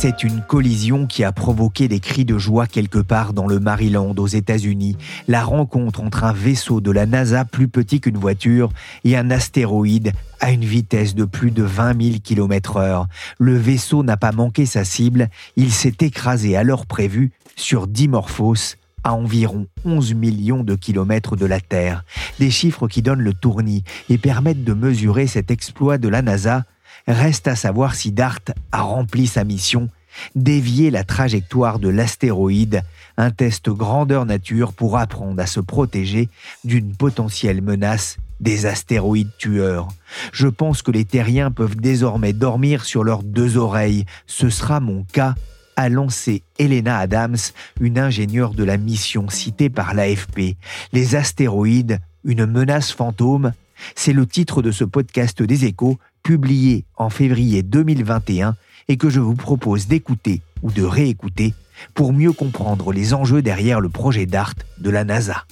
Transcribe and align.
C'est 0.00 0.22
une 0.22 0.42
collision 0.42 1.08
qui 1.08 1.24
a 1.24 1.32
provoqué 1.32 1.88
des 1.88 1.98
cris 1.98 2.24
de 2.24 2.38
joie 2.38 2.68
quelque 2.68 3.00
part 3.00 3.32
dans 3.32 3.48
le 3.48 3.58
Maryland 3.58 4.14
aux 4.16 4.28
États-Unis. 4.28 4.96
La 5.26 5.42
rencontre 5.42 6.02
entre 6.02 6.22
un 6.22 6.32
vaisseau 6.32 6.80
de 6.80 6.92
la 6.92 7.04
NASA 7.04 7.44
plus 7.44 7.66
petit 7.66 8.00
qu'une 8.00 8.16
voiture 8.16 8.70
et 9.02 9.16
un 9.16 9.28
astéroïde 9.32 10.12
à 10.38 10.52
une 10.52 10.64
vitesse 10.64 11.16
de 11.16 11.24
plus 11.24 11.50
de 11.50 11.64
20 11.64 12.00
000 12.00 12.16
km/h. 12.22 13.06
Le 13.40 13.56
vaisseau 13.56 14.04
n'a 14.04 14.16
pas 14.16 14.30
manqué 14.30 14.66
sa 14.66 14.84
cible, 14.84 15.30
il 15.56 15.72
s'est 15.72 15.96
écrasé 16.00 16.54
à 16.54 16.62
l'heure 16.62 16.86
prévue 16.86 17.32
sur 17.56 17.88
Dimorphos, 17.88 18.76
à 19.02 19.14
environ 19.14 19.66
11 19.84 20.14
millions 20.14 20.62
de 20.62 20.76
kilomètres 20.76 21.34
de 21.34 21.44
la 21.44 21.58
Terre. 21.58 22.04
Des 22.38 22.50
chiffres 22.52 22.86
qui 22.86 23.02
donnent 23.02 23.22
le 23.22 23.34
tournis 23.34 23.82
et 24.08 24.18
permettent 24.18 24.62
de 24.62 24.74
mesurer 24.74 25.26
cet 25.26 25.50
exploit 25.50 25.98
de 25.98 26.06
la 26.06 26.22
NASA 26.22 26.66
Reste 27.08 27.48
à 27.48 27.56
savoir 27.56 27.94
si 27.94 28.12
DART 28.12 28.42
a 28.70 28.82
rempli 28.82 29.26
sa 29.26 29.42
mission, 29.42 29.88
dévier 30.34 30.90
la 30.90 31.04
trajectoire 31.04 31.78
de 31.78 31.88
l'astéroïde, 31.88 32.82
un 33.16 33.30
test 33.30 33.70
grandeur 33.70 34.26
nature 34.26 34.74
pour 34.74 34.98
apprendre 34.98 35.40
à 35.40 35.46
se 35.46 35.60
protéger 35.60 36.28
d'une 36.64 36.94
potentielle 36.94 37.62
menace 37.62 38.18
des 38.40 38.66
astéroïdes 38.66 39.32
tueurs. 39.38 39.88
Je 40.32 40.48
pense 40.48 40.82
que 40.82 40.90
les 40.90 41.06
terriens 41.06 41.50
peuvent 41.50 41.76
désormais 41.76 42.34
dormir 42.34 42.84
sur 42.84 43.04
leurs 43.04 43.22
deux 43.22 43.56
oreilles. 43.56 44.04
Ce 44.26 44.50
sera 44.50 44.78
mon 44.78 45.04
cas, 45.04 45.34
a 45.76 45.88
lancé 45.88 46.42
Elena 46.58 46.98
Adams, 46.98 47.38
une 47.80 47.98
ingénieure 47.98 48.52
de 48.52 48.64
la 48.64 48.76
mission 48.76 49.30
citée 49.30 49.70
par 49.70 49.94
l'AFP. 49.94 50.56
Les 50.92 51.14
astéroïdes, 51.14 52.00
une 52.22 52.44
menace 52.44 52.92
fantôme, 52.92 53.52
c'est 53.94 54.12
le 54.12 54.26
titre 54.26 54.60
de 54.60 54.70
ce 54.70 54.84
podcast 54.84 55.42
des 55.42 55.64
échos 55.64 55.98
publié 56.22 56.84
en 56.96 57.10
février 57.10 57.62
2021 57.62 58.56
et 58.88 58.96
que 58.96 59.10
je 59.10 59.20
vous 59.20 59.34
propose 59.34 59.86
d'écouter 59.86 60.42
ou 60.62 60.70
de 60.70 60.82
réécouter 60.82 61.54
pour 61.94 62.12
mieux 62.12 62.32
comprendre 62.32 62.92
les 62.92 63.14
enjeux 63.14 63.42
derrière 63.42 63.80
le 63.80 63.88
projet 63.88 64.26
DART 64.26 64.54
de 64.78 64.90
la 64.90 65.04
NASA. 65.04 65.44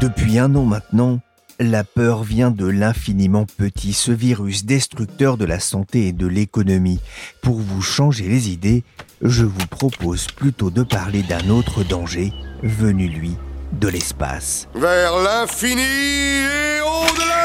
Depuis 0.00 0.38
un 0.38 0.54
an 0.54 0.64
maintenant, 0.64 1.20
la 1.58 1.84
peur 1.84 2.22
vient 2.22 2.50
de 2.50 2.66
l'infiniment 2.66 3.46
petit, 3.56 3.92
ce 3.92 4.12
virus 4.12 4.66
destructeur 4.66 5.36
de 5.38 5.46
la 5.46 5.58
santé 5.58 6.08
et 6.08 6.12
de 6.12 6.26
l'économie. 6.26 7.00
Pour 7.42 7.56
vous 7.56 7.80
changer 7.80 8.28
les 8.28 8.50
idées, 8.50 8.84
je 9.22 9.44
vous 9.44 9.66
propose 9.66 10.26
plutôt 10.26 10.70
de 10.70 10.82
parler 10.82 11.22
d'un 11.22 11.48
autre 11.48 11.82
danger, 11.82 12.32
venu 12.62 13.08
lui 13.08 13.36
de 13.72 13.88
l'espace. 13.88 14.68
Vers 14.74 15.16
l'infini 15.18 15.82
et 15.82 16.80
au-delà 16.80 17.36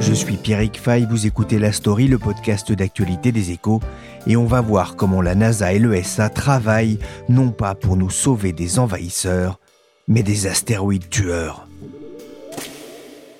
Je 0.00 0.12
suis 0.12 0.36
Pierrick 0.36 0.80
Fay, 0.80 1.06
vous 1.08 1.26
écoutez 1.26 1.58
La 1.58 1.72
Story, 1.72 2.08
le 2.08 2.18
podcast 2.18 2.72
d'actualité 2.72 3.30
des 3.32 3.52
échos, 3.52 3.80
et 4.26 4.36
on 4.36 4.44
va 4.44 4.60
voir 4.60 4.96
comment 4.96 5.22
la 5.22 5.34
NASA 5.34 5.72
et 5.72 5.78
l'ESA 5.78 6.28
travaillent 6.28 6.98
non 7.28 7.50
pas 7.50 7.74
pour 7.74 7.96
nous 7.96 8.10
sauver 8.10 8.52
des 8.52 8.78
envahisseurs, 8.78 9.60
mais 10.08 10.22
des 10.22 10.46
astéroïdes 10.46 11.08
tueurs. 11.08 11.66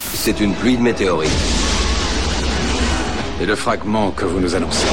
C'est 0.00 0.40
une 0.40 0.54
pluie 0.54 0.76
de 0.76 0.82
météorites. 0.82 1.30
Et 3.40 3.46
le 3.46 3.56
fragment 3.56 4.10
que 4.12 4.26
vous 4.26 4.38
nous 4.38 4.54
annoncez 4.54 4.86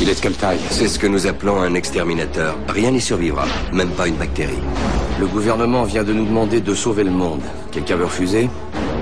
il 0.00 0.08
est 0.08 0.14
de 0.14 0.20
quelle 0.20 0.36
taille 0.36 0.58
C'est 0.70 0.88
ce 0.88 0.98
que 0.98 1.06
nous 1.06 1.26
appelons 1.26 1.60
un 1.60 1.74
exterminateur. 1.74 2.56
Rien 2.68 2.90
n'y 2.90 3.00
survivra, 3.00 3.46
même 3.72 3.90
pas 3.90 4.08
une 4.08 4.16
bactérie. 4.16 4.58
Le 5.18 5.26
gouvernement 5.26 5.84
vient 5.84 6.04
de 6.04 6.12
nous 6.12 6.26
demander 6.26 6.60
de 6.60 6.74
sauver 6.74 7.04
le 7.04 7.10
monde. 7.10 7.40
Quelqu'un 7.72 7.96
veut 7.96 8.04
refuser 8.04 8.50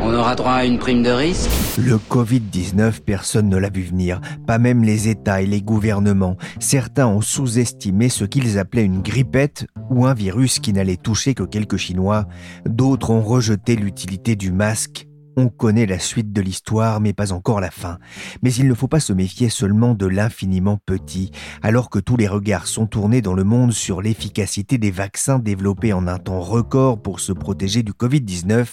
On 0.03 0.15
aura 0.15 0.37
droit 0.37 0.53
à 0.53 0.65
une 0.65 0.79
prime 0.79 1.03
de 1.03 1.11
risque 1.11 1.51
Le 1.79 1.97
Covid-19, 1.97 3.01
personne 3.05 3.49
ne 3.49 3.57
l'a 3.57 3.71
vu 3.71 3.83
venir, 3.83 4.21
pas 4.47 4.59
même 4.59 4.85
les 4.85 5.09
États 5.09 5.43
et 5.43 5.47
les 5.47 5.63
gouvernements. 5.63 6.37
Certains 6.61 7.09
ont 7.09 7.21
sous-estimé 7.21 8.09
ce 8.09 8.25
qu'ils 8.25 8.59
appelaient 8.59 8.85
une 8.85 9.03
grippette 9.03 9.67
ou 9.91 10.07
un 10.07 10.15
virus 10.15 10.61
qui 10.61 10.73
n'allait 10.73 10.97
toucher 10.97 11.35
que 11.35 11.43
quelques 11.43 11.77
Chinois. 11.77 12.27
D'autres 12.67 13.11
ont 13.11 13.23
rejeté 13.23 13.75
l'utilité 13.75 14.37
du 14.37 14.53
masque 14.53 15.09
on 15.37 15.49
connaît 15.49 15.87
la 15.87 15.99
suite 15.99 16.33
de 16.33 16.41
l'histoire, 16.41 17.01
mais 17.01 17.13
pas 17.13 17.33
encore 17.33 17.61
la 17.61 17.71
fin. 17.71 17.99
Mais 18.43 18.53
il 18.55 18.69
ne 18.69 18.75
faut 18.75 18.89
pas 18.89 19.01
se 19.01 19.13
méfier 19.13 19.49
seulement 19.49 19.95
de 19.95 20.07
l'infiniment 20.07 20.79
petit, 20.85 21.31
alors 21.63 21.91
que 21.91 21.99
tous 21.99 22.17
les 22.17 22.29
regards 22.29 22.67
sont 22.67 22.87
tournés 22.87 23.23
dans 23.23 23.35
le 23.35 23.45
monde 23.45 23.73
sur 23.73 24.03
l'efficacité 24.03 24.79
des 24.79 24.91
vaccins 24.91 25.39
développés 25.39 25.93
en 25.93 26.07
un 26.07 26.19
temps 26.19 26.41
record 26.41 27.01
pour 27.01 27.21
se 27.21 27.33
protéger 27.33 27.83
du 27.83 27.93
Covid-19, 27.93 28.67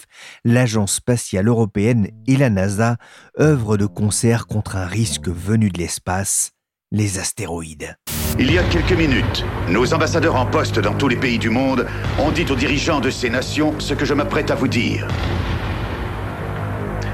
l'Agence 0.46 0.96
spatiale 0.96 1.48
européenne 1.48 2.10
et 2.28 2.38
la 2.38 2.50
NASA 2.50 2.98
œuvrent 3.40 3.78
de 3.78 3.86
concert 3.86 4.48
contre 4.48 4.76
un 4.76 4.86
risque 4.86 5.28
venu 5.28 5.70
de 5.70 5.80
l'espace, 5.80 6.52
les 6.92 7.20
astéroïdes. 7.20 7.96
Il 8.40 8.52
y 8.52 8.58
a 8.58 8.64
quelques 8.64 8.94
minutes, 8.94 9.46
nos 9.70 9.94
ambassadeurs 9.94 10.36
en 10.36 10.46
poste 10.46 10.80
dans 10.80 10.94
tous 10.94 11.08
les 11.08 11.18
pays 11.18 11.38
du 11.38 11.50
monde 11.50 11.86
ont 12.20 12.32
dit 12.32 12.46
aux 12.50 12.56
dirigeants 12.56 13.02
de 13.02 13.10
ces 13.10 13.30
nations 13.30 13.74
ce 13.80 13.94
que 13.94 14.06
je 14.06 14.14
m'apprête 14.14 14.52
à 14.52 14.56
vous 14.56 14.68
dire. 14.68 15.08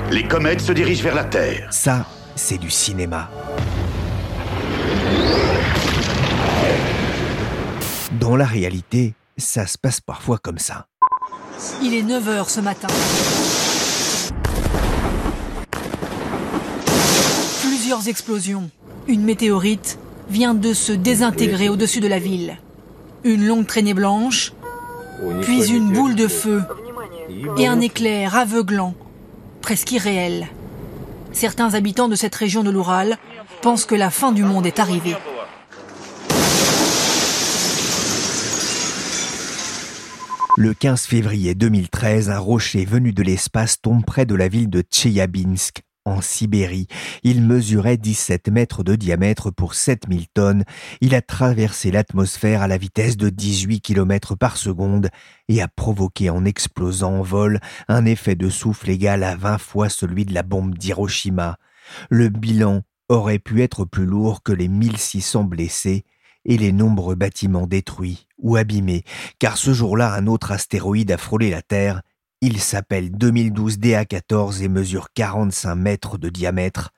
Les 0.10 0.24
comètes 0.24 0.62
se 0.62 0.72
dirigent 0.72 1.04
vers 1.04 1.16
la 1.16 1.26
Terre. 1.26 1.68
Ça, 1.72 2.06
c'est 2.36 2.58
du 2.58 2.70
cinéma. 2.70 3.30
Dans 8.18 8.38
la 8.38 8.46
réalité, 8.46 9.16
ça 9.36 9.68
se 9.68 9.78
passe 9.78 10.00
parfois 10.00 10.38
comme 10.38 10.60
ça. 10.60 10.88
Il 11.84 11.94
est 11.94 12.04
9h 12.04 12.48
ce 12.48 12.62
matin. 12.62 12.88
Plusieurs 17.62 18.08
explosions. 18.08 18.70
Une 19.10 19.24
météorite 19.24 20.00
vient 20.30 20.54
de 20.54 20.72
se 20.74 20.94
désintégrer 20.94 21.68
au-dessus 21.68 22.00
de 22.00 22.08
la 22.08 22.20
ville. 22.20 22.58
Une 23.26 23.46
longue 23.46 23.68
traînée 23.68 23.94
blanche, 23.94 24.54
puis 25.42 25.70
une 25.70 25.92
boule 25.92 26.16
de 26.16 26.30
feu 26.30 26.64
et 27.58 27.68
un 27.68 27.82
éclair 27.82 28.38
aveuglant 28.38 28.94
presque 29.68 29.92
irréel. 29.92 30.48
Certains 31.34 31.74
habitants 31.74 32.08
de 32.08 32.16
cette 32.16 32.34
région 32.36 32.64
de 32.64 32.70
l'Oural 32.70 33.18
pensent 33.62 33.84
que 33.84 33.96
la 33.96 34.10
fin 34.10 34.32
du 34.32 34.44
monde 34.44 34.66
est 34.66 34.80
arrivée. 34.80 35.18
Le 40.56 40.74
15 40.74 41.02
février 41.02 41.54
2013, 41.54 42.30
un 42.30 42.40
rocher 42.40 42.86
venu 42.86 43.12
de 43.12 43.24
l'espace 43.24 43.82
tombe 43.82 44.06
près 44.06 44.26
de 44.26 44.36
la 44.36 44.48
ville 44.48 44.70
de 44.70 44.80
Tcheliabinsk, 44.80 45.82
en 46.08 46.22
Sibérie. 46.22 46.88
Il 47.24 47.44
mesurait 47.44 47.98
17 47.98 48.50
mètres 48.50 48.84
de 48.84 48.96
diamètre 48.96 49.52
pour 49.52 49.74
7000 49.74 50.28
tonnes. 50.30 50.64
Il 51.02 51.14
a 51.14 51.22
traversé 51.22 51.92
l'atmosphère 51.92 52.62
à 52.62 52.68
la 52.68 52.78
vitesse 52.78 53.18
de 53.18 53.30
18 53.30 53.82
km 53.82 54.36
par 54.36 54.58
seconde 54.58 55.10
et 55.50 55.62
a 55.62 55.68
provoqué 55.68 56.30
en 56.30 56.46
explosant 56.46 57.20
en 57.20 57.22
vol 57.22 57.60
un 57.88 58.06
effet 58.06 58.36
de 58.36 58.50
souffle 58.50 58.90
égal 58.90 59.24
à 59.24 59.36
20 59.36 59.58
fois 59.58 59.90
celui 59.90 60.26
de 60.26 60.34
la 60.34 60.44
bombe 60.44 60.78
d'Hiroshima. 60.78 61.58
Le 62.10 62.30
bilan 62.30 62.82
aurait 63.10 63.40
pu 63.40 63.62
être 63.62 63.86
plus 63.86 64.06
lourd 64.06 64.44
que 64.44 64.52
les 64.52 64.68
1600 64.68 65.44
blessés 65.44 66.06
et 66.46 66.58
les 66.58 66.72
nombreux 66.72 67.16
bâtiments 67.16 67.68
détruits 67.68 68.28
ou 68.38 68.56
abîmés, 68.56 69.04
car 69.40 69.58
ce 69.58 69.74
jour-là 69.74 70.14
un 70.14 70.28
autre 70.28 70.52
astéroïde 70.52 71.12
a 71.12 71.18
frôlé 71.18 71.50
la 71.50 71.62
Terre 71.62 72.02
il 72.42 72.60
s'appelle 72.60 73.12
2012 73.12 73.80
DA14 73.80 74.62
et 74.62 74.68
mesure 74.68 75.08
45 75.14 75.76
mètres 75.76 76.18
de 76.18 76.30
diamètre 76.30 76.92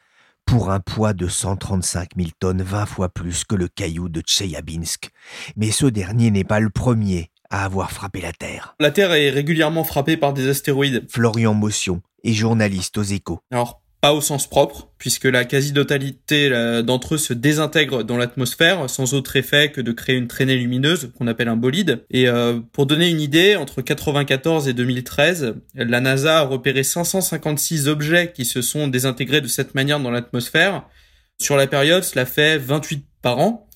pour 0.45 0.71
un 0.71 0.79
poids 0.79 1.13
de 1.13 1.27
135 1.27 2.09
000 2.17 2.29
tonnes, 2.39 2.61
20 2.61 2.85
fois 2.85 3.09
plus 3.09 3.45
que 3.45 3.55
le 3.55 3.67
caillou 3.67 4.09
de 4.09 4.21
Tcheliabinsk. 4.21 5.11
Mais 5.55 5.71
ce 5.71 5.85
dernier 5.85 6.31
n'est 6.31 6.43
pas 6.43 6.59
le 6.59 6.69
premier 6.69 7.29
à 7.49 7.65
avoir 7.65 7.91
frappé 7.91 8.19
la 8.19 8.33
Terre. 8.33 8.75
La 8.79 8.91
Terre 8.91 9.13
est 9.13 9.29
régulièrement 9.29 9.83
frappée 9.83 10.17
par 10.17 10.33
des 10.33 10.49
astéroïdes. 10.49 11.05
Florian 11.09 11.53
Motion 11.53 12.01
est 12.23 12.33
journaliste 12.33 12.97
aux 12.97 13.03
échos. 13.03 13.39
Alors, 13.51 13.81
pas 14.01 14.13
au 14.13 14.21
sens 14.21 14.47
propre, 14.47 14.89
puisque 14.97 15.25
la 15.25 15.43
quasi-totalité 15.45 16.49
d'entre 16.83 17.15
eux 17.15 17.17
se 17.17 17.33
désintègre 17.33 18.03
dans 18.03 18.17
l'atmosphère 18.17 18.89
sans 18.89 19.13
autre 19.13 19.35
effet 19.35 19.71
que 19.71 19.81
de 19.81 19.91
créer 19.91 20.15
une 20.15 20.27
traînée 20.27 20.55
lumineuse 20.55 21.11
qu'on 21.17 21.27
appelle 21.27 21.49
un 21.49 21.57
bolide. 21.57 22.05
Et 22.09 22.27
euh, 22.27 22.59
pour 22.71 22.85
donner 22.85 23.09
une 23.09 23.19
idée, 23.19 23.55
entre 23.55 23.81
94 23.81 24.67
et 24.67 24.73
2013, 24.73 25.55
la 25.75 25.99
NASA 25.99 26.39
a 26.39 26.41
repéré 26.43 26.83
556 26.83 27.87
objets 27.87 28.31
qui 28.33 28.45
se 28.45 28.61
sont 28.61 28.87
désintégrés 28.87 29.41
de 29.41 29.47
cette 29.47 29.75
manière 29.75 29.99
dans 29.99 30.11
l'atmosphère. 30.11 30.83
Sur 31.37 31.57
la 31.57 31.67
période, 31.67 32.03
cela 32.03 32.25
fait 32.25 32.57
28 32.57 33.05
par 33.21 33.39
an 33.39 33.67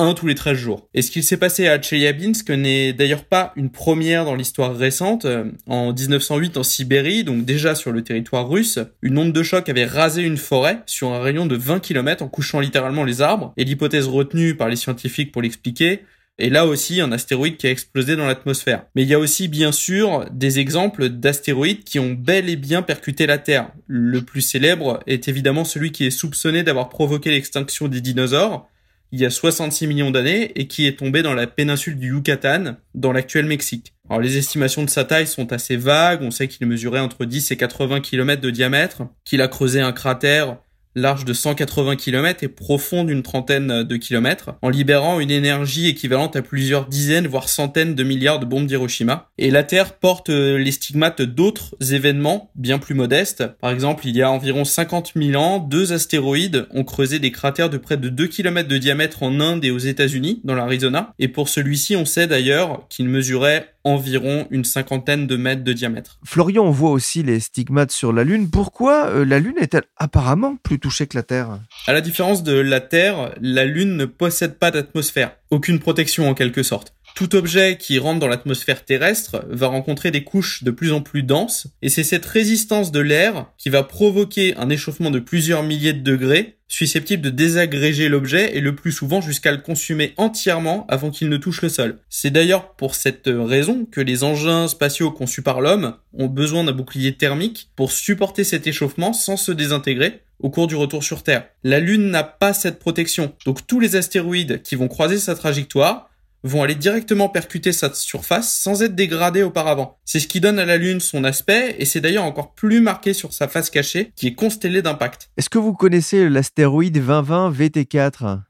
un 0.00 0.14
tous 0.14 0.26
les 0.26 0.34
13 0.34 0.56
jours. 0.56 0.88
Et 0.94 1.02
ce 1.02 1.10
qu'il 1.10 1.22
s'est 1.22 1.36
passé 1.36 1.68
à 1.68 1.78
Tcheliabinsk 1.78 2.48
n'est 2.50 2.92
d'ailleurs 2.92 3.24
pas 3.24 3.52
une 3.56 3.70
première 3.70 4.24
dans 4.24 4.34
l'histoire 4.34 4.74
récente. 4.74 5.26
En 5.66 5.92
1908, 5.92 6.56
en 6.56 6.62
Sibérie, 6.62 7.22
donc 7.22 7.44
déjà 7.44 7.74
sur 7.74 7.92
le 7.92 8.02
territoire 8.02 8.48
russe, 8.48 8.78
une 9.02 9.18
onde 9.18 9.32
de 9.32 9.42
choc 9.42 9.68
avait 9.68 9.84
rasé 9.84 10.22
une 10.22 10.38
forêt 10.38 10.80
sur 10.86 11.12
un 11.12 11.20
rayon 11.20 11.46
de 11.46 11.56
20 11.56 11.80
km 11.80 12.22
en 12.22 12.28
couchant 12.28 12.60
littéralement 12.60 13.04
les 13.04 13.20
arbres. 13.20 13.52
Et 13.56 13.64
l'hypothèse 13.64 14.08
retenue 14.08 14.54
par 14.54 14.68
les 14.68 14.76
scientifiques 14.76 15.32
pour 15.32 15.42
l'expliquer 15.42 16.00
est 16.38 16.48
là 16.48 16.66
aussi 16.66 17.00
un 17.00 17.12
astéroïde 17.12 17.58
qui 17.58 17.66
a 17.66 17.70
explosé 17.70 18.16
dans 18.16 18.26
l'atmosphère. 18.26 18.84
Mais 18.94 19.02
il 19.02 19.08
y 19.08 19.14
a 19.14 19.18
aussi 19.18 19.48
bien 19.48 19.72
sûr 19.72 20.24
des 20.32 20.58
exemples 20.58 21.10
d'astéroïdes 21.10 21.84
qui 21.84 21.98
ont 21.98 22.12
bel 22.12 22.48
et 22.48 22.56
bien 22.56 22.80
percuté 22.80 23.26
la 23.26 23.36
Terre. 23.36 23.70
Le 23.86 24.22
plus 24.22 24.40
célèbre 24.40 25.00
est 25.06 25.28
évidemment 25.28 25.64
celui 25.64 25.92
qui 25.92 26.06
est 26.06 26.10
soupçonné 26.10 26.62
d'avoir 26.62 26.88
provoqué 26.88 27.30
l'extinction 27.30 27.88
des 27.88 28.00
dinosaures, 28.00 28.68
il 29.12 29.20
y 29.20 29.24
a 29.24 29.30
66 29.30 29.86
millions 29.86 30.10
d'années 30.10 30.52
et 30.54 30.66
qui 30.66 30.86
est 30.86 30.98
tombé 30.98 31.22
dans 31.22 31.34
la 31.34 31.46
péninsule 31.46 31.98
du 31.98 32.08
Yucatan, 32.08 32.76
dans 32.94 33.12
l'actuel 33.12 33.46
Mexique. 33.46 33.94
Alors 34.08 34.20
les 34.20 34.36
estimations 34.36 34.84
de 34.84 34.90
sa 34.90 35.04
taille 35.04 35.26
sont 35.26 35.52
assez 35.52 35.76
vagues, 35.76 36.22
on 36.22 36.30
sait 36.30 36.48
qu'il 36.48 36.66
mesurait 36.66 37.00
entre 37.00 37.24
10 37.24 37.50
et 37.50 37.56
80 37.56 38.00
km 38.00 38.40
de 38.40 38.50
diamètre, 38.50 39.02
qu'il 39.24 39.42
a 39.42 39.48
creusé 39.48 39.80
un 39.80 39.92
cratère 39.92 40.58
large 40.94 41.24
de 41.24 41.32
180 41.32 41.96
km 41.96 42.42
et 42.42 42.48
profond 42.48 43.04
d'une 43.04 43.22
trentaine 43.22 43.82
de 43.82 43.96
kilomètres, 43.96 44.54
en 44.62 44.68
libérant 44.68 45.20
une 45.20 45.30
énergie 45.30 45.88
équivalente 45.88 46.36
à 46.36 46.42
plusieurs 46.42 46.86
dizaines, 46.86 47.26
voire 47.26 47.48
centaines 47.48 47.94
de 47.94 48.02
milliards 48.02 48.40
de 48.40 48.44
bombes 48.44 48.66
d'Hiroshima. 48.66 49.28
Et 49.38 49.50
la 49.50 49.62
Terre 49.62 49.94
porte 49.94 50.30
euh, 50.30 50.58
les 50.58 50.72
stigmates 50.72 51.22
d'autres 51.22 51.74
événements 51.92 52.50
bien 52.54 52.78
plus 52.78 52.94
modestes. 52.94 53.44
Par 53.60 53.70
exemple, 53.70 54.06
il 54.06 54.16
y 54.16 54.22
a 54.22 54.30
environ 54.30 54.64
50 54.64 55.12
000 55.16 55.40
ans, 55.40 55.58
deux 55.58 55.92
astéroïdes 55.92 56.66
ont 56.72 56.84
creusé 56.84 57.18
des 57.18 57.30
cratères 57.30 57.70
de 57.70 57.78
près 57.78 57.96
de 57.96 58.08
2 58.08 58.26
km 58.26 58.68
de 58.68 58.78
diamètre 58.78 59.22
en 59.22 59.40
Inde 59.40 59.64
et 59.64 59.70
aux 59.70 59.78
États-Unis, 59.78 60.40
dans 60.44 60.54
l'Arizona. 60.54 61.12
Et 61.18 61.28
pour 61.28 61.48
celui-ci, 61.48 61.96
on 61.96 62.04
sait 62.04 62.26
d'ailleurs 62.26 62.86
qu'il 62.88 63.08
mesurait 63.08 63.74
environ 63.84 64.46
une 64.50 64.64
cinquantaine 64.64 65.26
de 65.26 65.36
mètres 65.36 65.64
de 65.64 65.72
diamètre. 65.72 66.18
Florian, 66.24 66.64
on 66.64 66.70
voit 66.70 66.90
aussi 66.90 67.22
les 67.22 67.40
stigmates 67.40 67.92
sur 67.92 68.12
la 68.12 68.24
Lune. 68.24 68.50
Pourquoi 68.50 69.06
euh, 69.06 69.24
la 69.24 69.38
Lune 69.38 69.56
est-elle 69.60 69.84
apparemment 69.96 70.56
plus 70.56 70.78
touchée 70.78 71.06
que 71.06 71.16
la 71.16 71.22
Terre? 71.22 71.60
À 71.86 71.92
la 71.92 72.00
différence 72.00 72.42
de 72.42 72.52
la 72.52 72.80
Terre, 72.80 73.34
la 73.40 73.64
Lune 73.64 73.96
ne 73.96 74.04
possède 74.04 74.58
pas 74.58 74.70
d'atmosphère, 74.70 75.36
aucune 75.50 75.78
protection 75.78 76.28
en 76.28 76.34
quelque 76.34 76.62
sorte. 76.62 76.94
Tout 77.14 77.36
objet 77.36 77.76
qui 77.78 77.98
rentre 77.98 78.20
dans 78.20 78.28
l'atmosphère 78.28 78.84
terrestre 78.84 79.44
va 79.48 79.66
rencontrer 79.66 80.10
des 80.10 80.24
couches 80.24 80.64
de 80.64 80.70
plus 80.70 80.92
en 80.92 81.02
plus 81.02 81.22
denses, 81.22 81.66
et 81.82 81.88
c'est 81.88 82.04
cette 82.04 82.24
résistance 82.24 82.92
de 82.92 83.00
l'air 83.00 83.46
qui 83.58 83.68
va 83.68 83.82
provoquer 83.82 84.56
un 84.56 84.70
échauffement 84.70 85.10
de 85.10 85.18
plusieurs 85.18 85.62
milliers 85.62 85.92
de 85.92 86.02
degrés, 86.02 86.56
susceptible 86.66 87.22
de 87.22 87.30
désagréger 87.30 88.08
l'objet 88.08 88.56
et 88.56 88.60
le 88.60 88.74
plus 88.74 88.92
souvent 88.92 89.20
jusqu'à 89.20 89.52
le 89.52 89.58
consumer 89.58 90.14
entièrement 90.16 90.86
avant 90.88 91.10
qu'il 91.10 91.28
ne 91.28 91.36
touche 91.36 91.62
le 91.62 91.68
sol. 91.68 91.98
C'est 92.08 92.30
d'ailleurs 92.30 92.74
pour 92.74 92.94
cette 92.94 93.26
raison 93.26 93.86
que 93.90 94.00
les 94.00 94.22
engins 94.24 94.68
spatiaux 94.68 95.10
conçus 95.10 95.42
par 95.42 95.60
l'homme 95.60 95.96
ont 96.14 96.28
besoin 96.28 96.64
d'un 96.64 96.72
bouclier 96.72 97.14
thermique 97.14 97.70
pour 97.76 97.92
supporter 97.92 98.44
cet 98.44 98.66
échauffement 98.66 99.12
sans 99.12 99.36
se 99.36 99.52
désintégrer 99.52 100.22
au 100.38 100.50
cours 100.50 100.66
du 100.66 100.76
retour 100.76 101.04
sur 101.04 101.22
Terre. 101.22 101.46
La 101.64 101.80
Lune 101.80 102.10
n'a 102.10 102.22
pas 102.22 102.54
cette 102.54 102.78
protection, 102.78 103.34
donc 103.44 103.66
tous 103.66 103.80
les 103.80 103.96
astéroïdes 103.96 104.62
qui 104.62 104.74
vont 104.74 104.88
croiser 104.88 105.18
sa 105.18 105.34
trajectoire 105.34 106.09
vont 106.42 106.62
aller 106.62 106.74
directement 106.74 107.28
percuter 107.28 107.72
sa 107.72 107.92
surface 107.92 108.52
sans 108.52 108.82
être 108.82 108.94
dégradés 108.94 109.42
auparavant. 109.42 109.98
C'est 110.04 110.20
ce 110.20 110.26
qui 110.26 110.40
donne 110.40 110.58
à 110.58 110.64
la 110.64 110.76
Lune 110.76 111.00
son 111.00 111.24
aspect 111.24 111.76
et 111.78 111.84
c'est 111.84 112.00
d'ailleurs 112.00 112.24
encore 112.24 112.54
plus 112.54 112.80
marqué 112.80 113.12
sur 113.12 113.32
sa 113.32 113.48
face 113.48 113.70
cachée 113.70 114.12
qui 114.16 114.28
est 114.28 114.34
constellée 114.34 114.82
d'impact. 114.82 115.30
Est-ce 115.36 115.50
que 115.50 115.58
vous 115.58 115.74
connaissez 115.74 116.28
l'astéroïde 116.28 117.00
2020 117.00 117.50
VT4 117.50 118.40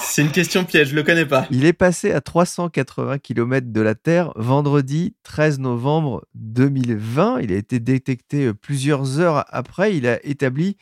C'est 0.00 0.22
une 0.22 0.30
question 0.30 0.64
piège, 0.64 0.88
je 0.88 0.94
le 0.94 1.02
connais 1.02 1.26
pas. 1.26 1.46
Il 1.50 1.64
est 1.64 1.72
passé 1.72 2.12
à 2.12 2.20
380 2.20 3.18
km 3.18 3.70
de 3.70 3.80
la 3.80 3.94
Terre 3.94 4.32
vendredi 4.36 5.14
13 5.24 5.58
novembre 5.58 6.26
2020. 6.34 7.40
Il 7.40 7.52
a 7.52 7.56
été 7.56 7.80
détecté 7.80 8.46
euh, 8.46 8.54
plusieurs 8.54 9.20
heures 9.20 9.44
après. 9.48 9.96
Il 9.96 10.06
a 10.06 10.24
établi 10.24 10.76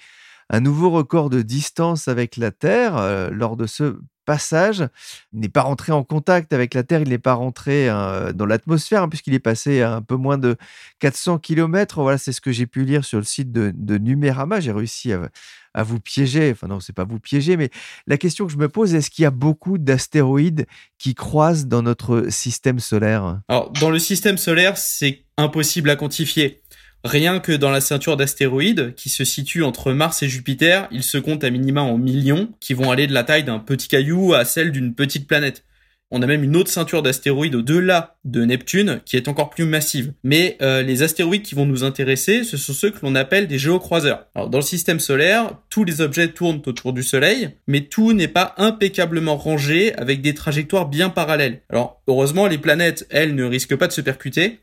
un 0.50 0.60
nouveau 0.60 0.90
record 0.90 1.30
de 1.30 1.42
distance 1.42 2.08
avec 2.08 2.36
la 2.36 2.50
Terre 2.50 2.96
euh, 2.96 3.30
lors 3.30 3.56
de 3.56 3.66
ce 3.66 3.98
passage. 4.26 4.86
Il 5.32 5.40
n'est 5.40 5.48
pas 5.48 5.62
rentré 5.62 5.92
en 5.92 6.04
contact 6.04 6.52
avec 6.52 6.74
la 6.74 6.82
Terre, 6.82 7.00
il 7.00 7.08
n'est 7.08 7.18
pas 7.18 7.32
rentré 7.32 7.88
hein, 7.88 8.32
dans 8.34 8.44
l'atmosphère, 8.44 9.04
hein, 9.04 9.08
puisqu'il 9.08 9.32
est 9.32 9.38
passé 9.38 9.80
à 9.80 9.94
un 9.94 10.02
peu 10.02 10.16
moins 10.16 10.36
de 10.36 10.56
400 10.98 11.38
km. 11.38 12.02
Voilà, 12.02 12.18
c'est 12.18 12.32
ce 12.32 12.42
que 12.42 12.52
j'ai 12.52 12.66
pu 12.66 12.84
lire 12.84 13.04
sur 13.04 13.18
le 13.18 13.24
site 13.24 13.52
de, 13.52 13.72
de 13.74 13.96
Numérama. 13.96 14.60
J'ai 14.60 14.72
réussi 14.72 15.12
à, 15.12 15.82
vous 15.82 16.00
piéger. 16.00 16.50
Enfin, 16.52 16.66
non, 16.66 16.80
c'est 16.80 16.94
pas 16.94 17.04
vous 17.04 17.20
piéger, 17.20 17.56
mais 17.56 17.70
la 18.06 18.18
question 18.18 18.46
que 18.46 18.52
je 18.52 18.58
me 18.58 18.68
pose, 18.68 18.94
est-ce 18.94 19.10
qu'il 19.10 19.22
y 19.22 19.26
a 19.26 19.30
beaucoup 19.30 19.78
d'astéroïdes 19.78 20.66
qui 20.98 21.14
croisent 21.14 21.66
dans 21.66 21.82
notre 21.82 22.28
système 22.30 22.80
solaire? 22.80 23.40
Alors, 23.48 23.70
dans 23.72 23.90
le 23.90 23.98
système 23.98 24.38
solaire, 24.38 24.76
c'est 24.76 25.24
impossible 25.38 25.90
à 25.90 25.96
quantifier. 25.96 26.60
Rien 27.06 27.38
que 27.38 27.52
dans 27.52 27.70
la 27.70 27.80
ceinture 27.80 28.16
d'astéroïdes, 28.16 28.92
qui 28.96 29.10
se 29.10 29.24
situe 29.24 29.62
entre 29.62 29.92
Mars 29.92 30.24
et 30.24 30.28
Jupiter, 30.28 30.88
il 30.90 31.04
se 31.04 31.18
compte 31.18 31.44
à 31.44 31.50
minima 31.50 31.80
en 31.80 31.98
millions, 31.98 32.48
qui 32.58 32.74
vont 32.74 32.90
aller 32.90 33.06
de 33.06 33.14
la 33.14 33.22
taille 33.22 33.44
d'un 33.44 33.60
petit 33.60 33.86
caillou 33.86 34.34
à 34.34 34.44
celle 34.44 34.72
d'une 34.72 34.92
petite 34.92 35.28
planète. 35.28 35.62
On 36.10 36.20
a 36.20 36.26
même 36.26 36.42
une 36.42 36.56
autre 36.56 36.70
ceinture 36.70 37.02
d'astéroïdes 37.02 37.54
au-delà 37.54 38.16
de 38.24 38.44
Neptune, 38.44 39.00
qui 39.04 39.16
est 39.16 39.28
encore 39.28 39.50
plus 39.50 39.66
massive. 39.66 40.14
Mais 40.24 40.56
euh, 40.62 40.82
les 40.82 41.04
astéroïdes 41.04 41.44
qui 41.44 41.54
vont 41.54 41.64
nous 41.64 41.84
intéresser, 41.84 42.42
ce 42.42 42.56
sont 42.56 42.72
ceux 42.72 42.90
que 42.90 42.98
l'on 43.02 43.14
appelle 43.14 43.46
des 43.46 43.58
géocroiseurs. 43.58 44.26
Dans 44.34 44.58
le 44.58 44.62
système 44.62 44.98
solaire, 44.98 45.58
tous 45.70 45.84
les 45.84 46.00
objets 46.00 46.32
tournent 46.32 46.62
autour 46.66 46.92
du 46.92 47.04
Soleil, 47.04 47.50
mais 47.68 47.82
tout 47.82 48.14
n'est 48.14 48.26
pas 48.26 48.54
impeccablement 48.56 49.36
rangé 49.36 49.94
avec 49.94 50.22
des 50.22 50.34
trajectoires 50.34 50.88
bien 50.88 51.08
parallèles. 51.08 51.62
Alors 51.70 52.02
heureusement, 52.08 52.48
les 52.48 52.58
planètes, 52.58 53.06
elles, 53.10 53.36
ne 53.36 53.44
risquent 53.44 53.76
pas 53.76 53.86
de 53.86 53.92
se 53.92 54.00
percuter, 54.00 54.60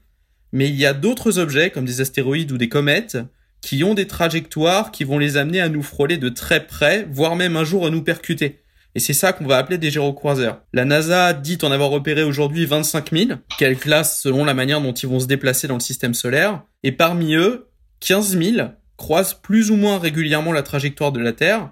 mais 0.53 0.69
il 0.69 0.75
y 0.75 0.85
a 0.85 0.93
d'autres 0.93 1.39
objets, 1.39 1.71
comme 1.71 1.83
des 1.83 1.99
astéroïdes 1.99 2.51
ou 2.51 2.57
des 2.57 2.69
comètes, 2.69 3.17
qui 3.61 3.83
ont 3.83 3.95
des 3.95 4.07
trajectoires 4.07 4.91
qui 4.91 5.03
vont 5.03 5.17
les 5.17 5.35
amener 5.35 5.59
à 5.59 5.67
nous 5.67 5.81
frôler 5.81 6.17
de 6.17 6.29
très 6.29 6.67
près, 6.67 7.07
voire 7.11 7.35
même 7.35 7.57
un 7.57 7.63
jour 7.63 7.85
à 7.85 7.89
nous 7.89 8.03
percuter. 8.03 8.59
Et 8.93 8.99
c'est 8.99 9.13
ça 9.13 9.33
qu'on 9.33 9.47
va 9.47 9.57
appeler 9.57 9.79
des 9.79 9.89
gyrocroiseurs. 9.89 10.61
La 10.71 10.85
NASA 10.85 11.33
dit 11.33 11.57
en 11.63 11.71
avoir 11.71 11.89
repéré 11.89 12.21
aujourd'hui 12.21 12.65
25 12.67 13.11
000, 13.11 13.29
qu'elle 13.57 13.77
classe 13.77 14.21
selon 14.21 14.45
la 14.45 14.53
manière 14.53 14.79
dont 14.79 14.93
ils 14.93 15.09
vont 15.09 15.19
se 15.19 15.25
déplacer 15.25 15.67
dans 15.67 15.73
le 15.73 15.79
système 15.79 16.13
solaire, 16.13 16.61
et 16.83 16.91
parmi 16.91 17.33
eux, 17.33 17.69
15 18.01 18.37
000 18.37 18.67
croisent 18.95 19.33
plus 19.41 19.71
ou 19.71 19.75
moins 19.75 19.97
régulièrement 19.97 20.51
la 20.51 20.61
trajectoire 20.61 21.11
de 21.11 21.19
la 21.19 21.33
Terre, 21.33 21.71